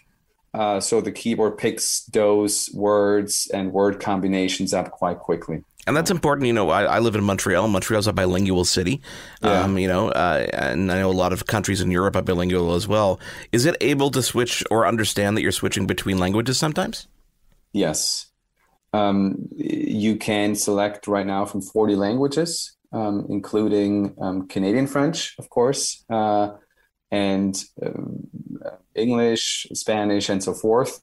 Uh, 0.54 0.78
so 0.78 1.00
the 1.00 1.11
keyboard 1.11 1.58
picks 1.58 2.04
those 2.06 2.70
words 2.73 3.50
and 3.52 3.73
word 3.73 4.00
combinations 4.00 4.73
up 4.73 4.92
quite 4.92 5.18
quickly. 5.18 5.64
And 5.87 5.96
that's 5.96 6.11
important. 6.11 6.46
You 6.46 6.52
know, 6.52 6.70
I, 6.70 6.84
I 6.84 6.99
live 7.00 7.14
in 7.14 7.25
Montreal. 7.25 7.68
Montreal's 7.68 8.06
a 8.06 8.12
bilingual 8.12 8.64
city. 8.64 9.02
Yeah. 9.42 9.64
Um, 9.64 9.76
you 9.76 9.88
know, 9.88 10.08
uh, 10.08 10.46
and 10.52 10.90
I 10.90 11.00
know 11.00 11.11
a 11.11 11.12
lot 11.12 11.32
of 11.32 11.46
countries 11.46 11.80
in 11.80 11.90
Europe 11.90 12.16
are 12.16 12.23
bilingual 12.23 12.75
as 12.75 12.88
well. 12.88 13.20
Is 13.52 13.66
it 13.66 13.76
able 13.80 14.11
to 14.12 14.23
switch 14.23 14.64
or 14.70 14.87
understand 14.87 15.37
that 15.37 15.42
you're 15.42 15.52
switching 15.52 15.87
between 15.87 16.18
languages 16.18 16.56
sometimes? 16.56 17.06
Yes. 17.73 18.26
Um, 18.94 19.49
you 19.56 20.16
can 20.16 20.54
select 20.54 21.08
right 21.08 21.26
now 21.26 21.44
from 21.44 21.61
40 21.61 21.96
languages, 21.96 22.76
um, 22.92 23.26
including 23.28 24.14
um, 24.20 24.46
Canadian 24.46 24.87
French, 24.87 25.34
of 25.38 25.50
course, 25.50 26.04
uh, 26.08 26.50
and 27.14 27.64
um, 27.80 28.26
English, 28.97 29.68
Spanish, 29.73 30.28
and 30.28 30.42
so 30.42 30.52
forth. 30.52 31.00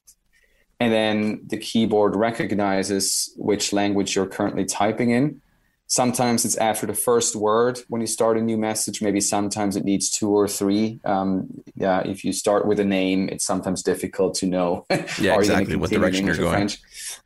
And 0.82 0.91
then 0.91 1.41
the 1.48 1.58
keyboard 1.58 2.18
recognizes 2.18 3.32
which 3.38 3.72
language 3.72 4.15
you're 4.15 4.27
currently 4.27 4.65
typing 4.65 5.12
in. 5.12 5.41
Sometimes 5.88 6.44
it's 6.44 6.58
after 6.58 6.86
the 6.86 6.94
first 6.94 7.36
word 7.36 7.80
when 7.88 8.01
you 8.01 8.08
start 8.08 8.38
a 8.38 8.41
new 8.41 8.58
message. 8.58 9.01
Maybe 9.01 9.22
sometimes 9.22 9.75
it 9.77 9.86
needs 9.86 10.10
two 10.10 10.30
or 10.30 10.48
three. 10.48 11.00
Um, 11.06 11.48
yeah, 11.75 12.01
if 12.01 12.25
you 12.25 12.34
start 12.34 12.65
with 12.65 12.80
a 12.80 12.86
name, 12.86 13.30
it's 13.30 13.46
sometimes 13.46 13.82
difficult 13.82 14.36
to 14.36 14.48
know. 14.48 14.86
yeah, 15.20 15.36
exactly 15.36 15.77
what 15.77 15.91
direction 15.91 16.25
you're 16.25 16.36
going. 16.36 16.72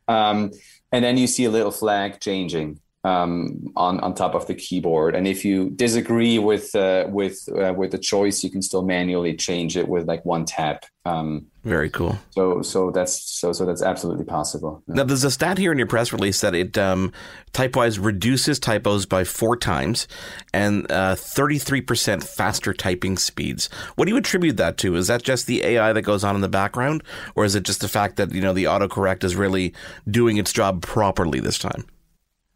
Um, 0.07 0.51
and 0.91 1.03
then 1.03 1.17
you 1.17 1.27
see 1.27 1.45
a 1.45 1.51
little 1.51 1.71
flag 1.71 2.19
changing 2.19 2.79
um, 3.05 3.71
on 3.75 3.99
on 3.99 4.15
top 4.15 4.33
of 4.33 4.47
the 4.47 4.55
keyboard. 4.55 5.15
And 5.15 5.27
if 5.27 5.45
you 5.45 5.69
disagree 5.69 6.39
with 6.39 6.73
uh, 6.75 7.05
with 7.07 7.47
uh, 7.55 7.73
with 7.77 7.91
the 7.91 7.99
choice, 7.99 8.43
you 8.43 8.49
can 8.49 8.63
still 8.63 8.83
manually 8.83 9.35
change 9.35 9.77
it 9.77 9.87
with 9.87 10.07
like 10.07 10.25
one 10.25 10.43
tap. 10.43 10.85
Um, 11.05 11.45
Very 11.63 11.91
cool. 11.91 12.17
So 12.31 12.63
so 12.63 12.89
that's 12.89 13.21
so 13.39 13.53
so 13.53 13.63
that's 13.63 13.83
absolutely 13.83 14.25
possible. 14.25 14.81
Yeah. 14.87 14.95
Now 14.95 15.03
there's 15.03 15.23
a 15.23 15.29
stat 15.29 15.59
here 15.59 15.71
in 15.71 15.77
your 15.77 15.85
press 15.85 16.11
release 16.11 16.41
that 16.41 16.55
it 16.55 16.79
um, 16.79 17.11
Typewise 17.53 17.99
reduces 17.99 18.57
typos 18.59 19.05
by 19.05 19.23
four 19.23 19.55
times 19.55 20.07
and 20.51 20.91
uh, 20.91 21.15
33% 21.15 22.21
faster 22.21 22.73
typing 22.73 23.17
speeds. 23.17 23.69
What 23.95 24.05
do 24.05 24.11
you 24.11 24.17
attribute 24.17 24.57
that 24.57 24.77
to? 24.79 24.95
Is 24.95 25.07
that 25.07 25.23
just 25.23 25.45
the 25.47 25.63
AI 25.63 25.93
that 25.93 26.01
goes 26.01 26.23
on 26.23 26.35
in 26.35 26.41
the 26.41 26.49
background, 26.49 27.03
or 27.35 27.45
is 27.45 27.55
it 27.55 27.63
just 27.63 27.81
the 27.81 27.87
fact 27.87 28.17
that 28.17 28.33
you 28.33 28.41
know 28.41 28.51
the 28.51 28.65
autocorrect 28.65 29.23
is 29.23 29.35
really 29.35 29.73
doing 30.09 30.37
its 30.37 30.51
job 30.51 30.81
properly 30.81 31.39
this 31.39 31.59
time? 31.59 31.85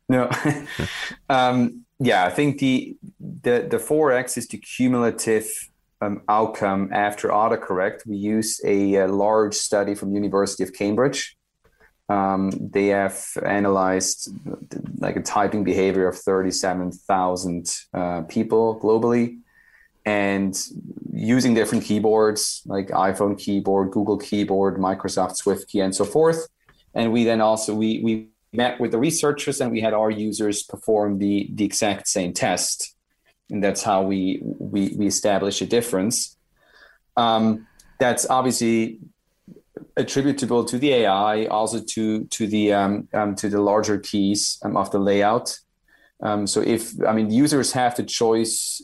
No. 0.10 0.30
um, 1.30 1.86
yeah, 2.00 2.26
I 2.26 2.30
think 2.30 2.60
the 2.60 2.98
the 3.20 3.68
the 3.70 3.80
four 3.80 4.12
X 4.12 4.38
is 4.38 4.48
the 4.48 4.58
cumulative 4.58 5.48
um, 6.02 6.22
outcome 6.28 6.90
after 6.92 7.30
autocorrect. 7.30 8.08
We 8.08 8.18
use 8.18 8.62
a, 8.64 8.96
a, 8.96 9.08
large 9.08 9.54
study 9.54 9.96
from 9.96 10.14
University 10.14 10.64
of 10.64 10.74
Cambridge. 10.74 11.38
Um, 12.08 12.52
they 12.52 12.88
have 12.88 13.24
analyzed 13.46 14.30
like 14.98 15.16
a 15.16 15.22
typing 15.22 15.64
behavior 15.64 16.08
of 16.08 16.18
37,000 16.18 17.68
uh, 17.94 18.22
people 18.24 18.80
globally 18.80 19.40
and 20.06 20.60
using 21.14 21.54
different 21.54 21.84
keyboards 21.84 22.64
like 22.66 22.88
iPhone 22.88 23.38
keyboard, 23.38 23.92
Google 23.92 24.18
keyboard, 24.18 24.78
Microsoft 24.78 25.40
SwiftKey 25.44 25.84
and 25.84 25.94
so 25.94 26.06
forth. 26.06 26.48
And 26.96 27.12
we 27.12 27.26
then 27.26 27.42
also 27.42 27.76
we 27.76 28.02
we 28.02 28.30
met 28.52 28.80
with 28.80 28.92
the 28.92 28.98
researchers 28.98 29.62
and 29.62 29.72
we 29.72 29.82
had 29.82 29.94
our 29.94 30.10
users 30.10 30.64
perform 30.64 31.20
the, 31.20 31.50
the 31.54 31.64
exact 31.64 32.08
same 32.08 32.34
test. 32.34 32.96
And 33.50 33.64
that's 33.64 33.84
how 33.84 34.04
we, 34.04 34.40
we, 34.44 34.96
we 34.98 35.08
establish 35.08 35.62
a 35.62 35.66
difference. 35.66 36.38
Um, 37.18 37.68
that's 38.00 38.30
obviously 38.30 39.00
attributable 39.98 40.64
to 40.66 40.78
the 40.78 40.94
AI, 40.94 41.46
also 41.46 41.82
to, 41.82 42.26
to, 42.26 42.48
the, 42.48 42.74
um, 42.74 43.08
um, 43.14 43.36
to 43.36 43.50
the 43.50 43.62
larger 43.62 43.98
keys 43.98 44.60
um, 44.64 44.78
of 44.78 44.92
the 44.92 45.00
layout. 45.00 45.60
Um, 46.22 46.48
so 46.48 46.62
if 46.62 46.92
I 47.08 47.14
mean 47.14 47.32
users 47.32 47.72
have 47.72 47.96
the 47.96 48.04
choice 48.04 48.82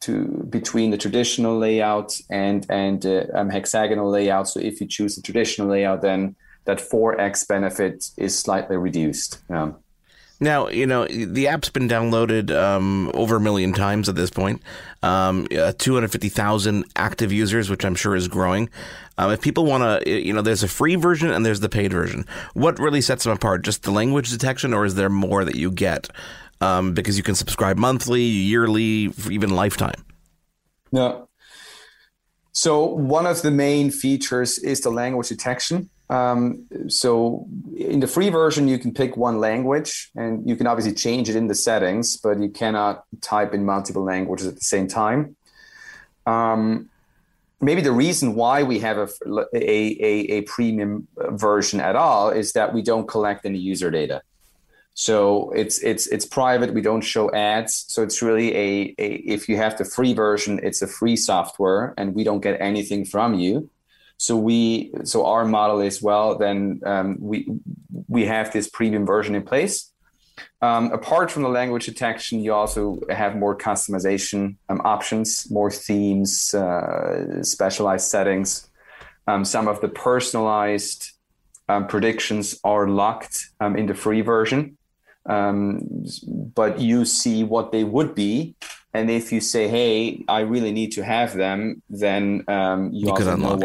to 0.00 0.46
between 0.48 0.90
the 0.90 0.98
traditional 0.98 1.58
layout 1.58 2.16
and 2.30 2.64
and 2.70 3.04
uh, 3.04 3.24
um, 3.34 3.50
hexagonal 3.50 4.08
layout. 4.08 4.48
So 4.48 4.60
if 4.60 4.80
you 4.80 4.86
choose 4.86 5.16
the 5.16 5.22
traditional 5.22 5.66
layout, 5.66 6.02
then 6.02 6.36
that 6.64 6.78
4x 6.78 7.46
benefit 7.48 8.04
is 8.16 8.38
slightly 8.38 8.76
reduced. 8.76 9.38
Yeah. 9.50 9.72
Now, 10.42 10.66
you 10.66 10.86
know, 10.86 11.06
the 11.06 11.46
app's 11.46 11.70
been 11.70 11.88
downloaded 11.88 12.50
um, 12.50 13.12
over 13.14 13.36
a 13.36 13.40
million 13.40 13.72
times 13.72 14.08
at 14.08 14.16
this 14.16 14.28
point. 14.28 14.60
Um, 15.00 15.46
uh, 15.56 15.72
250,000 15.78 16.84
active 16.96 17.32
users, 17.32 17.70
which 17.70 17.84
I'm 17.84 17.94
sure 17.94 18.16
is 18.16 18.26
growing. 18.26 18.68
Um, 19.18 19.30
if 19.30 19.40
people 19.40 19.64
want 19.64 20.04
to, 20.04 20.10
you 20.10 20.32
know, 20.32 20.42
there's 20.42 20.64
a 20.64 20.68
free 20.68 20.96
version 20.96 21.30
and 21.30 21.46
there's 21.46 21.60
the 21.60 21.68
paid 21.68 21.92
version. 21.92 22.26
What 22.54 22.80
really 22.80 23.00
sets 23.00 23.22
them 23.22 23.32
apart? 23.32 23.62
Just 23.62 23.84
the 23.84 23.92
language 23.92 24.30
detection, 24.30 24.74
or 24.74 24.84
is 24.84 24.96
there 24.96 25.08
more 25.08 25.44
that 25.44 25.54
you 25.54 25.70
get? 25.70 26.08
Um, 26.60 26.92
because 26.92 27.16
you 27.16 27.22
can 27.22 27.36
subscribe 27.36 27.78
monthly, 27.78 28.22
yearly, 28.22 29.12
even 29.30 29.50
lifetime. 29.50 30.04
No. 30.90 31.28
So, 32.50 32.84
one 32.84 33.26
of 33.26 33.42
the 33.42 33.52
main 33.52 33.92
features 33.92 34.58
is 34.58 34.80
the 34.80 34.90
language 34.90 35.28
detection. 35.28 35.88
Um, 36.12 36.66
so 36.88 37.46
in 37.74 38.00
the 38.00 38.06
free 38.06 38.28
version, 38.28 38.68
you 38.68 38.78
can 38.78 38.92
pick 38.92 39.16
one 39.16 39.38
language 39.38 40.10
and 40.14 40.46
you 40.46 40.56
can 40.56 40.66
obviously 40.66 40.92
change 40.92 41.30
it 41.30 41.36
in 41.36 41.46
the 41.46 41.54
settings, 41.54 42.18
but 42.18 42.38
you 42.38 42.50
cannot 42.50 43.04
type 43.22 43.54
in 43.54 43.64
multiple 43.64 44.04
languages 44.04 44.46
at 44.46 44.54
the 44.54 44.60
same 44.60 44.88
time. 44.88 45.36
Um, 46.26 46.90
maybe 47.62 47.80
the 47.80 47.92
reason 47.92 48.34
why 48.34 48.62
we 48.62 48.78
have 48.80 48.98
a, 48.98 49.08
a, 49.54 50.36
a, 50.36 50.42
premium 50.42 51.08
version 51.30 51.80
at 51.80 51.96
all 51.96 52.28
is 52.28 52.52
that 52.52 52.74
we 52.74 52.82
don't 52.82 53.08
collect 53.08 53.46
any 53.46 53.58
user 53.58 53.90
data. 53.90 54.20
So 54.92 55.50
it's 55.52 55.82
it's 55.82 56.06
it's 56.08 56.26
private. 56.26 56.74
We 56.74 56.82
don't 56.82 57.00
show 57.00 57.32
ads. 57.32 57.86
So 57.88 58.02
it's 58.02 58.20
really 58.20 58.54
a, 58.54 58.94
a 58.98 59.14
if 59.36 59.48
you 59.48 59.56
have 59.56 59.78
the 59.78 59.86
free 59.86 60.12
version, 60.12 60.60
it's 60.62 60.82
a 60.82 60.86
free 60.86 61.16
software, 61.16 61.94
and 61.96 62.14
we 62.14 62.22
don't 62.22 62.42
get 62.42 62.60
anything 62.60 63.06
from 63.06 63.32
you. 63.32 63.70
So 64.16 64.36
we 64.36 64.92
so 65.04 65.26
our 65.26 65.44
model 65.44 65.80
is 65.80 66.02
well 66.02 66.38
then 66.38 66.80
um, 66.84 67.16
we 67.20 67.48
we 68.08 68.26
have 68.26 68.52
this 68.52 68.68
premium 68.68 69.06
version 69.06 69.34
in 69.34 69.42
place. 69.42 69.92
Um, 70.60 70.92
apart 70.92 71.30
from 71.30 71.42
the 71.42 71.48
language 71.48 71.86
detection, 71.86 72.40
you 72.40 72.54
also 72.54 73.00
have 73.10 73.36
more 73.36 73.56
customization 73.56 74.56
um, 74.68 74.80
options, 74.84 75.50
more 75.50 75.70
themes, 75.70 76.54
uh, 76.54 77.42
specialized 77.42 78.08
settings. 78.08 78.68
Um, 79.26 79.44
some 79.44 79.68
of 79.68 79.80
the 79.80 79.88
personalized 79.88 81.10
um, 81.68 81.86
predictions 81.86 82.58
are 82.64 82.88
locked 82.88 83.48
um, 83.60 83.76
in 83.76 83.86
the 83.86 83.94
free 83.94 84.20
version, 84.20 84.78
but 85.26 86.80
you 86.80 87.04
see 87.04 87.44
what 87.44 87.72
they 87.72 87.84
would 87.84 88.14
be. 88.14 88.56
And 88.94 89.10
if 89.10 89.32
you 89.32 89.40
say, 89.40 89.68
"Hey, 89.68 90.22
I 90.28 90.40
really 90.40 90.72
need 90.72 90.92
to 90.92 91.02
have 91.04 91.34
them," 91.34 91.82
then 91.88 92.44
you, 92.48 92.90
You 92.92 93.06
also 93.10 93.36
know 93.36 93.56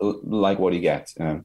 what, 0.00 0.24
like 0.24 0.58
what 0.58 0.72
you 0.72 0.80
get. 0.80 1.12
Um, 1.20 1.44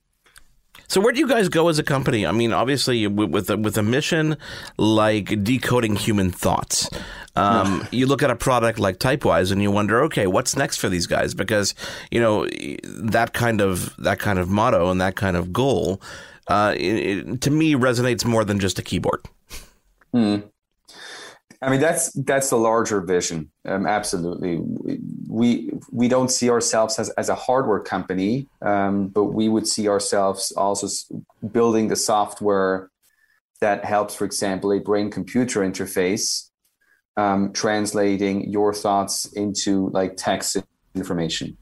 So 0.89 1.01
where 1.01 1.11
do 1.13 1.19
you 1.19 1.27
guys 1.27 1.49
go 1.49 1.67
as 1.69 1.77
a 1.79 1.83
company? 1.83 2.25
I 2.25 2.31
mean, 2.31 2.53
obviously 2.53 3.05
with 3.07 3.29
with 3.29 3.49
a, 3.49 3.57
with 3.57 3.77
a 3.77 3.83
mission 3.83 4.37
like 4.77 5.43
decoding 5.43 5.95
human 5.97 6.31
thoughts. 6.31 6.89
Um, 7.35 7.87
you 7.91 8.07
look 8.07 8.23
at 8.23 8.31
a 8.31 8.35
product 8.35 8.79
like 8.79 8.97
Typewise 8.97 9.51
and 9.51 9.61
you 9.61 9.69
wonder, 9.69 10.01
okay, 10.05 10.25
what's 10.25 10.55
next 10.55 10.77
for 10.77 10.89
these 10.89 11.05
guys? 11.05 11.35
Because 11.35 11.75
you 12.09 12.19
know 12.19 12.47
that 13.13 13.33
kind 13.33 13.61
of 13.61 13.93
that 13.97 14.17
kind 14.19 14.39
of 14.39 14.49
motto 14.49 14.89
and 14.89 14.99
that 15.01 15.15
kind 15.15 15.37
of 15.37 15.51
goal, 15.53 16.01
uh, 16.47 16.73
it, 16.75 16.95
it- 17.27 17.41
to 17.41 17.51
me 17.51 17.75
resonates 17.75 18.25
more 18.25 18.43
than 18.45 18.57
just 18.59 18.79
a 18.79 18.81
keyboard. 18.81 19.21
I 21.61 21.71
mean, 21.71 21.79
that's 21.79 22.11
that's 22.13 22.49
the 22.51 22.57
larger 22.57 23.01
vision. 23.01 23.51
Um, 23.65 23.87
absolutely, 23.87 24.59
we 25.27 25.71
we 25.91 26.07
don't 26.07 26.29
see 26.29 26.49
ourselves 26.49 26.99
as, 26.99 27.09
as 27.11 27.29
a 27.29 27.35
hardware 27.35 27.79
company, 27.79 28.47
um, 28.61 29.07
but 29.07 29.25
we 29.25 29.49
would 29.49 29.67
see 29.67 29.89
ourselves 29.89 30.51
also 30.51 30.87
building 31.51 31.87
the 31.87 31.95
software 31.95 32.91
that 33.59 33.85
helps, 33.85 34.15
for 34.15 34.25
example, 34.25 34.71
a 34.71 34.79
brain-computer 34.79 35.61
interface, 35.61 36.49
um, 37.15 37.51
translating 37.53 38.47
your 38.51 38.71
thoughts 38.71 39.25
into 39.33 39.89
like 39.89 40.15
text 40.15 40.57
information. 40.93 41.57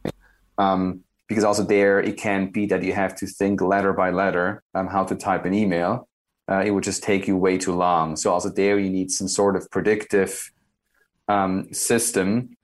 Um, 0.58 1.02
because 1.28 1.44
also 1.44 1.64
there, 1.64 2.00
it 2.00 2.18
can 2.18 2.52
be 2.52 2.66
that 2.68 2.84
you 2.84 2.94
have 2.94 3.16
to 3.16 3.26
think 3.26 3.62
letter 3.62 3.94
by 3.94 4.12
letter 4.12 4.62
um, 4.76 4.88
how 4.88 5.04
to 5.06 5.16
type 5.16 5.46
an 5.46 5.54
email 5.54 6.08
uh, 6.50 6.64
it 6.66 6.72
would 6.72 6.84
just 6.84 7.04
take 7.04 7.28
you 7.28 7.38
way 7.38 7.58
too 7.58 7.74
long. 7.74 8.16
So 8.16 8.32
also 8.32 8.50
there 8.50 8.78
you 8.78 8.90
need 8.90 9.12
some 9.12 9.28
sort 9.28 9.56
of 9.56 9.70
predictive 9.72 10.52
um, 11.28 11.74
system 11.74 12.56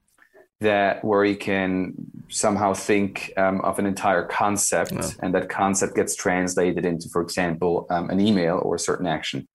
that 0.60 1.04
where 1.04 1.24
you 1.24 1.36
can 1.36 1.94
somehow 2.28 2.72
think 2.72 3.32
um, 3.36 3.60
of 3.62 3.78
an 3.78 3.86
entire 3.86 4.24
concept, 4.24 5.16
and 5.20 5.34
that 5.34 5.48
concept 5.48 5.96
gets 5.96 6.14
translated 6.14 6.84
into, 6.86 7.08
for 7.08 7.20
example, 7.20 7.86
um, 7.90 8.10
an 8.10 8.20
email 8.20 8.60
or 8.62 8.76
a 8.76 8.78
certain 8.78 9.06
action. 9.06 9.46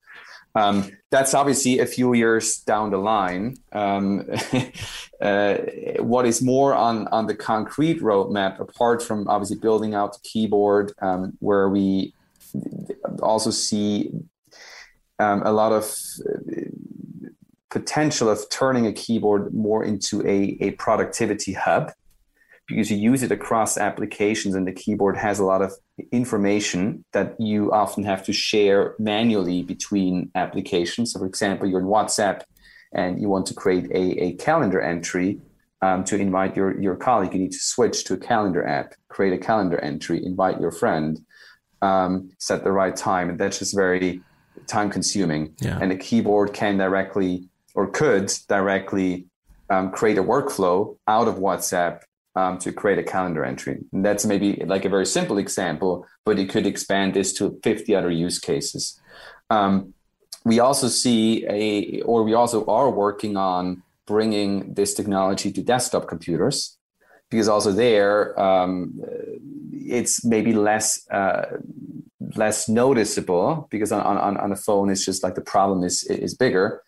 Um, 0.55 0.91
that's 1.12 1.34
obviously 1.34 1.79
a 1.79 1.86
few 1.86 2.13
years 2.13 2.57
down 2.60 2.89
the 2.89 2.98
line. 2.98 3.55
Um, 3.72 4.27
uh, 5.22 5.55
what 6.00 6.25
is 6.25 6.41
more 6.41 6.74
on 6.74 7.07
on 7.10 7.27
the 7.27 7.36
concrete 7.36 8.01
roadmap, 8.01 8.60
apart 8.60 9.03
from 9.03 9.27
obviously 9.27 9.57
building 9.57 9.93
out 9.93 10.13
the 10.13 10.19
keyboard, 10.27 10.93
um, 11.01 11.38
where 11.39 11.69
we 11.69 12.13
also 13.21 13.51
see 13.51 14.11
um, 15.19 15.41
a 15.43 15.51
lot 15.51 15.71
of 15.71 15.83
uh, 16.29 16.61
potential 17.69 18.29
of 18.29 18.39
turning 18.49 18.87
a 18.87 18.93
keyboard 18.93 19.53
more 19.53 19.83
into 19.83 20.21
a, 20.27 20.57
a 20.61 20.71
productivity 20.71 21.53
hub 21.53 21.91
because 22.67 22.91
you 22.91 22.97
use 22.97 23.23
it 23.23 23.31
across 23.31 23.77
applications 23.77 24.53
and 24.53 24.67
the 24.67 24.73
keyboard 24.73 25.17
has 25.17 25.39
a 25.39 25.45
lot 25.45 25.61
of 25.61 25.71
information 26.11 27.03
that 27.13 27.39
you 27.39 27.71
often 27.71 28.03
have 28.03 28.23
to 28.23 28.33
share 28.33 28.93
manually 28.99 29.63
between 29.63 30.29
applications. 30.35 31.13
So, 31.13 31.19
for 31.19 31.25
example, 31.25 31.67
you're 31.67 31.79
in 31.79 31.85
WhatsApp 31.85 32.41
and 32.93 33.21
you 33.21 33.29
want 33.29 33.45
to 33.47 33.53
create 33.53 33.89
a, 33.91 34.23
a 34.23 34.33
calendar 34.33 34.81
entry 34.81 35.39
um, 35.81 36.03
to 36.05 36.17
invite 36.17 36.55
your, 36.55 36.79
your 36.79 36.95
colleague. 36.95 37.34
You 37.34 37.39
need 37.39 37.51
to 37.53 37.60
switch 37.60 38.03
to 38.05 38.15
a 38.15 38.17
calendar 38.17 38.65
app, 38.67 38.93
create 39.08 39.34
a 39.34 39.38
calendar 39.38 39.79
entry, 39.79 40.23
invite 40.25 40.60
your 40.60 40.71
friend, 40.71 41.19
um, 41.81 42.31
set 42.39 42.63
the 42.63 42.71
right 42.71 42.95
time. 42.95 43.29
And 43.29 43.39
that's 43.39 43.59
just 43.59 43.75
very 43.75 44.21
time 44.67 44.89
consuming. 44.89 45.53
Yeah. 45.61 45.79
And 45.81 45.91
the 45.91 45.95
keyboard 45.97 46.53
can 46.53 46.77
directly 46.77 47.47
or 47.75 47.87
could 47.87 48.33
directly 48.49 49.27
um, 49.69 49.91
create 49.91 50.17
a 50.17 50.23
workflow 50.23 50.97
out 51.07 51.27
of 51.27 51.35
WhatsApp 51.35 52.01
um, 52.35 52.57
to 52.59 52.71
create 52.71 52.99
a 52.99 53.03
calendar 53.03 53.43
entry. 53.43 53.83
And 53.91 54.05
that's 54.05 54.25
maybe 54.25 54.63
like 54.65 54.85
a 54.85 54.89
very 54.89 55.05
simple 55.05 55.37
example, 55.37 56.05
but 56.25 56.37
you 56.37 56.47
could 56.47 56.65
expand 56.65 57.13
this 57.13 57.33
to 57.33 57.59
50 57.63 57.95
other 57.95 58.11
use 58.11 58.39
cases. 58.39 58.99
Um, 59.49 59.93
we 60.45 60.59
also 60.59 60.87
see 60.87 61.45
a, 61.47 62.01
or 62.01 62.23
we 62.23 62.33
also 62.33 62.65
are 62.65 62.89
working 62.89 63.37
on 63.37 63.83
bringing 64.05 64.73
this 64.73 64.93
technology 64.93 65.51
to 65.51 65.61
desktop 65.61 66.07
computers 66.07 66.76
because 67.29 67.47
also 67.47 67.71
there 67.71 68.39
um, 68.39 68.99
it's 69.71 70.23
maybe 70.25 70.53
less 70.53 71.07
uh, 71.11 71.45
less 72.35 72.67
noticeable 72.67 73.67
because 73.69 73.91
on, 73.91 74.01
on, 74.01 74.37
on 74.37 74.51
a 74.51 74.55
phone 74.55 74.89
it's 74.89 75.05
just 75.05 75.23
like 75.23 75.35
the 75.35 75.41
problem 75.41 75.83
is 75.83 76.03
is 76.03 76.35
bigger. 76.35 76.83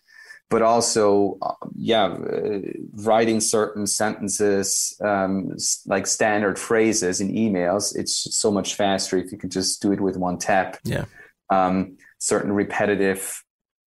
But 0.48 0.62
also 0.62 1.38
uh, 1.42 1.54
yeah 1.74 2.06
uh, 2.06 2.60
writing 2.94 3.40
certain 3.40 3.86
sentences 3.86 4.96
um, 5.00 5.56
like 5.86 6.06
standard 6.06 6.58
phrases 6.58 7.20
in 7.20 7.32
emails 7.32 7.96
it's 7.96 8.36
so 8.36 8.50
much 8.50 8.74
faster 8.74 9.16
if 9.16 9.30
you 9.32 9.38
can 9.38 9.50
just 9.50 9.80
do 9.80 9.92
it 9.92 10.00
with 10.00 10.16
one 10.16 10.38
tap. 10.38 10.78
Yeah. 10.84 11.04
um, 11.50 11.96
certain 12.18 12.52
repetitive 12.52 13.42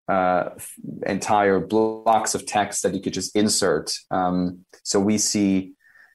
uh, 0.08 0.50
entire 1.06 1.60
blocks 1.60 2.34
of 2.34 2.46
text 2.46 2.82
that 2.82 2.94
you 2.94 3.00
could 3.00 3.12
just 3.12 3.34
insert. 3.36 3.92
Um, 4.10 4.64
so 4.82 4.98
we 4.98 5.18
see 5.18 5.72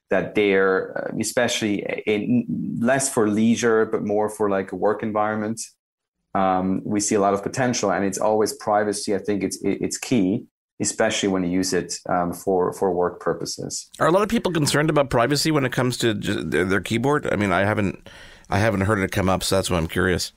that 0.09 0.35
they're 0.35 0.97
uh, 0.97 1.17
especially 1.19 1.83
in 2.05 2.45
less 2.79 3.11
for 3.11 3.27
leisure 3.27 3.85
but 3.85 4.03
more 4.03 4.29
for 4.29 4.49
like 4.49 4.71
a 4.71 4.75
work 4.75 5.03
environment 5.03 5.61
um, 6.33 6.81
we 6.83 6.99
see 6.99 7.15
a 7.15 7.19
lot 7.19 7.33
of 7.33 7.41
potential 7.41 7.91
and 7.91 8.05
it's 8.05 8.17
always 8.17 8.53
privacy 8.53 9.15
i 9.15 9.17
think 9.17 9.43
it's 9.43 9.57
it's 9.63 9.97
key 9.97 10.45
especially 10.81 11.29
when 11.29 11.43
you 11.43 11.49
use 11.49 11.73
it 11.73 11.95
um, 12.09 12.33
for 12.33 12.73
for 12.73 12.91
work 12.91 13.19
purposes 13.19 13.89
Are 13.99 14.07
a 14.07 14.11
lot 14.11 14.23
of 14.23 14.29
people 14.29 14.51
concerned 14.51 14.89
about 14.89 15.09
privacy 15.09 15.51
when 15.51 15.65
it 15.65 15.71
comes 15.71 15.97
to 15.99 16.13
their, 16.13 16.65
their 16.65 16.81
keyboard? 16.81 17.31
I 17.31 17.35
mean, 17.35 17.51
I 17.51 17.61
haven't 17.61 18.09
I 18.49 18.59
haven't 18.59 18.81
heard 18.81 18.99
it 18.99 19.11
come 19.11 19.29
up, 19.29 19.43
so 19.43 19.55
that's 19.55 19.69
why 19.69 19.77
I'm 19.77 19.87
curious. 19.87 20.33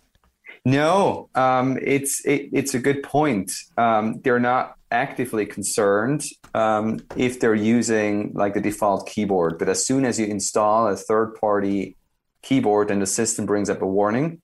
No, 0.64 1.28
um, 1.34 1.78
it's 1.82 2.24
it, 2.24 2.50
it's 2.52 2.74
a 2.74 2.78
good 2.78 3.02
point. 3.02 3.52
Um, 3.76 4.20
they're 4.22 4.40
not 4.40 4.76
actively 4.90 5.46
concerned 5.46 6.24
um, 6.54 7.00
if 7.16 7.40
they're 7.40 7.54
using 7.54 8.32
like 8.34 8.54
the 8.54 8.60
default 8.60 9.08
keyboard, 9.08 9.58
but 9.58 9.68
as 9.68 9.86
soon 9.86 10.04
as 10.04 10.18
you 10.18 10.26
install 10.26 10.88
a 10.88 10.96
third-party 10.96 11.96
keyboard, 12.42 12.88
then 12.88 13.00
the 13.00 13.06
system 13.06 13.46
brings 13.46 13.70
up 13.70 13.82
a 13.82 13.86
warning. 13.86 14.40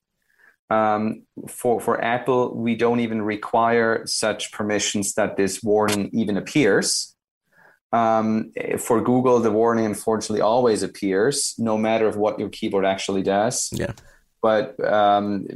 Um, 0.70 1.22
for 1.48 1.80
for 1.80 2.02
Apple, 2.02 2.56
we 2.56 2.74
don't 2.74 3.00
even 3.00 3.22
require 3.22 4.06
such 4.06 4.50
permissions 4.50 5.14
that 5.14 5.36
this 5.36 5.62
warning 5.62 6.10
even 6.12 6.36
appears. 6.36 7.14
Um, 7.92 8.52
for 8.78 9.00
Google, 9.00 9.38
the 9.38 9.52
warning 9.52 9.86
unfortunately 9.86 10.40
always 10.40 10.82
appears, 10.82 11.54
no 11.58 11.78
matter 11.78 12.08
of 12.08 12.16
what 12.16 12.40
your 12.40 12.48
keyboard 12.48 12.84
actually 12.84 13.22
does 13.22 13.70
Yeah. 13.72 13.92
But 14.44 14.78
um, 14.84 15.46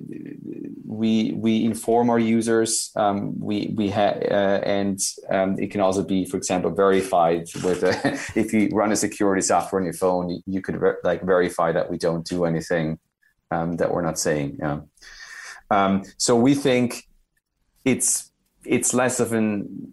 we 0.86 1.32
we 1.32 1.62
inform 1.62 2.08
our 2.08 2.18
users. 2.18 2.90
Um, 2.96 3.38
we 3.38 3.74
we 3.76 3.90
ha- 3.90 4.20
uh, 4.30 4.60
and 4.64 4.98
um, 5.28 5.58
it 5.58 5.70
can 5.70 5.82
also 5.82 6.02
be, 6.02 6.24
for 6.24 6.38
example, 6.38 6.70
verified 6.70 7.48
with 7.62 7.82
a, 7.82 7.92
if 8.34 8.54
you 8.54 8.70
run 8.72 8.90
a 8.90 8.96
security 8.96 9.42
software 9.42 9.78
on 9.78 9.84
your 9.84 9.92
phone, 9.92 10.40
you, 10.46 10.62
could 10.62 10.80
like 11.04 11.22
verify 11.22 11.70
that 11.70 11.90
we 11.90 11.98
don't 11.98 12.26
do 12.26 12.46
anything 12.46 12.98
um, 13.50 13.76
that 13.76 13.92
we're 13.92 14.00
not 14.00 14.18
saying. 14.18 14.56
Yeah. 14.58 14.80
Um, 15.70 16.04
so 16.16 16.34
we 16.34 16.54
think 16.54 17.10
it's 17.84 18.32
it's 18.64 18.94
less 18.94 19.20
of 19.20 19.34
an 19.34 19.92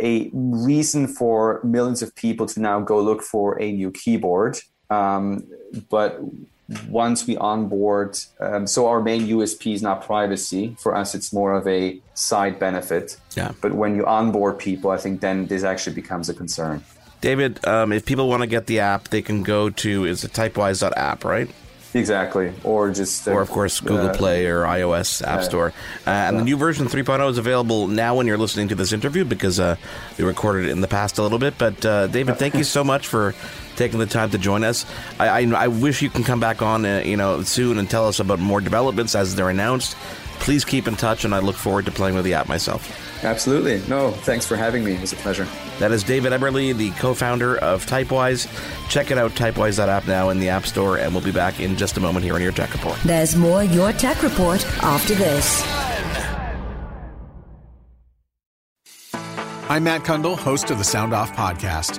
a 0.00 0.28
reason 0.32 1.06
for 1.06 1.60
millions 1.62 2.02
of 2.02 2.12
people 2.16 2.46
to 2.46 2.58
now 2.58 2.80
go 2.80 3.00
look 3.00 3.22
for 3.22 3.62
a 3.62 3.70
new 3.70 3.92
keyboard. 3.92 4.58
Um, 4.90 5.46
but 5.88 6.20
once 6.88 7.26
we 7.26 7.36
onboard, 7.36 8.18
um, 8.40 8.66
so 8.66 8.86
our 8.88 9.02
main 9.02 9.22
USP 9.28 9.74
is 9.74 9.82
not 9.82 10.04
privacy. 10.04 10.76
For 10.78 10.94
us, 10.94 11.14
it's 11.14 11.32
more 11.32 11.52
of 11.52 11.66
a 11.66 12.00
side 12.14 12.58
benefit. 12.58 13.16
Yeah. 13.36 13.52
But 13.60 13.74
when 13.74 13.96
you 13.96 14.06
onboard 14.06 14.58
people, 14.58 14.90
I 14.90 14.96
think 14.96 15.20
then 15.20 15.46
this 15.46 15.62
actually 15.62 15.94
becomes 15.94 16.28
a 16.28 16.34
concern. 16.34 16.82
David, 17.20 17.64
um, 17.66 17.92
if 17.92 18.04
people 18.04 18.28
want 18.28 18.42
to 18.42 18.46
get 18.46 18.66
the 18.66 18.80
app, 18.80 19.08
they 19.08 19.22
can 19.22 19.42
go 19.42 19.70
to 19.70 20.04
is 20.04 20.24
it 20.24 20.34
typewise.app, 20.34 21.24
right? 21.24 21.48
Exactly, 21.94 22.52
or 22.64 22.90
just 22.90 23.28
uh, 23.28 23.32
or 23.32 23.40
of 23.40 23.48
course 23.50 23.78
Google 23.78 24.08
uh, 24.08 24.14
Play 24.14 24.46
or 24.46 24.62
iOS 24.64 25.22
App 25.22 25.40
yeah. 25.40 25.46
Store. 25.46 25.72
Uh, 26.04 26.10
and 26.10 26.40
the 26.40 26.44
new 26.44 26.56
version 26.56 26.86
3.0 26.86 27.30
is 27.30 27.38
available 27.38 27.86
now 27.86 28.16
when 28.16 28.26
you're 28.26 28.36
listening 28.36 28.66
to 28.68 28.74
this 28.74 28.92
interview 28.92 29.24
because 29.24 29.60
uh, 29.60 29.76
we 30.18 30.24
recorded 30.24 30.66
it 30.66 30.72
in 30.72 30.80
the 30.80 30.88
past 30.88 31.18
a 31.18 31.22
little 31.22 31.38
bit. 31.38 31.56
But 31.56 31.86
uh, 31.86 32.08
David, 32.08 32.36
thank 32.36 32.54
you 32.56 32.64
so 32.64 32.82
much 32.82 33.06
for 33.06 33.32
taking 33.76 33.98
the 33.98 34.06
time 34.06 34.30
to 34.30 34.38
join 34.38 34.64
us. 34.64 34.86
I, 35.18 35.42
I, 35.42 35.64
I 35.64 35.68
wish 35.68 36.02
you 36.02 36.10
can 36.10 36.24
come 36.24 36.40
back 36.40 36.62
on, 36.62 36.84
uh, 36.84 37.02
you 37.04 37.16
know, 37.16 37.42
soon 37.42 37.78
and 37.78 37.88
tell 37.88 38.06
us 38.06 38.20
about 38.20 38.38
more 38.38 38.60
developments 38.60 39.14
as 39.14 39.34
they're 39.34 39.50
announced. 39.50 39.96
Please 40.40 40.64
keep 40.64 40.88
in 40.88 40.96
touch, 40.96 41.24
and 41.24 41.34
I 41.34 41.38
look 41.38 41.56
forward 41.56 41.84
to 41.86 41.90
playing 41.92 42.16
with 42.16 42.24
the 42.24 42.34
app 42.34 42.48
myself. 42.48 43.00
Absolutely. 43.24 43.82
No, 43.88 44.10
thanks 44.10 44.46
for 44.46 44.56
having 44.56 44.84
me. 44.84 44.92
It 44.92 45.00
was 45.00 45.12
a 45.12 45.16
pleasure. 45.16 45.48
That 45.78 45.90
is 45.92 46.02
David 46.02 46.32
Eberle, 46.32 46.76
the 46.76 46.90
co-founder 46.92 47.56
of 47.58 47.86
Typewise. 47.86 48.46
Check 48.88 49.10
it 49.10 49.16
out, 49.16 49.34
typewise.app 49.34 50.06
now 50.06 50.28
in 50.28 50.40
the 50.40 50.50
App 50.50 50.66
Store, 50.66 50.98
and 50.98 51.14
we'll 51.14 51.24
be 51.24 51.32
back 51.32 51.60
in 51.60 51.76
just 51.76 51.96
a 51.96 52.00
moment 52.00 52.24
here 52.24 52.34
on 52.34 52.42
Your 52.42 52.52
Tech 52.52 52.72
Report. 52.74 52.98
There's 53.04 53.36
more 53.36 53.64
Your 53.64 53.92
Tech 53.92 54.22
Report 54.22 54.64
after 54.82 55.14
this. 55.14 55.62
I'm 59.70 59.84
Matt 59.84 60.02
Cundill, 60.02 60.36
host 60.36 60.70
of 60.70 60.76
the 60.76 60.84
Sound 60.84 61.14
Off 61.14 61.32
Podcast, 61.34 61.98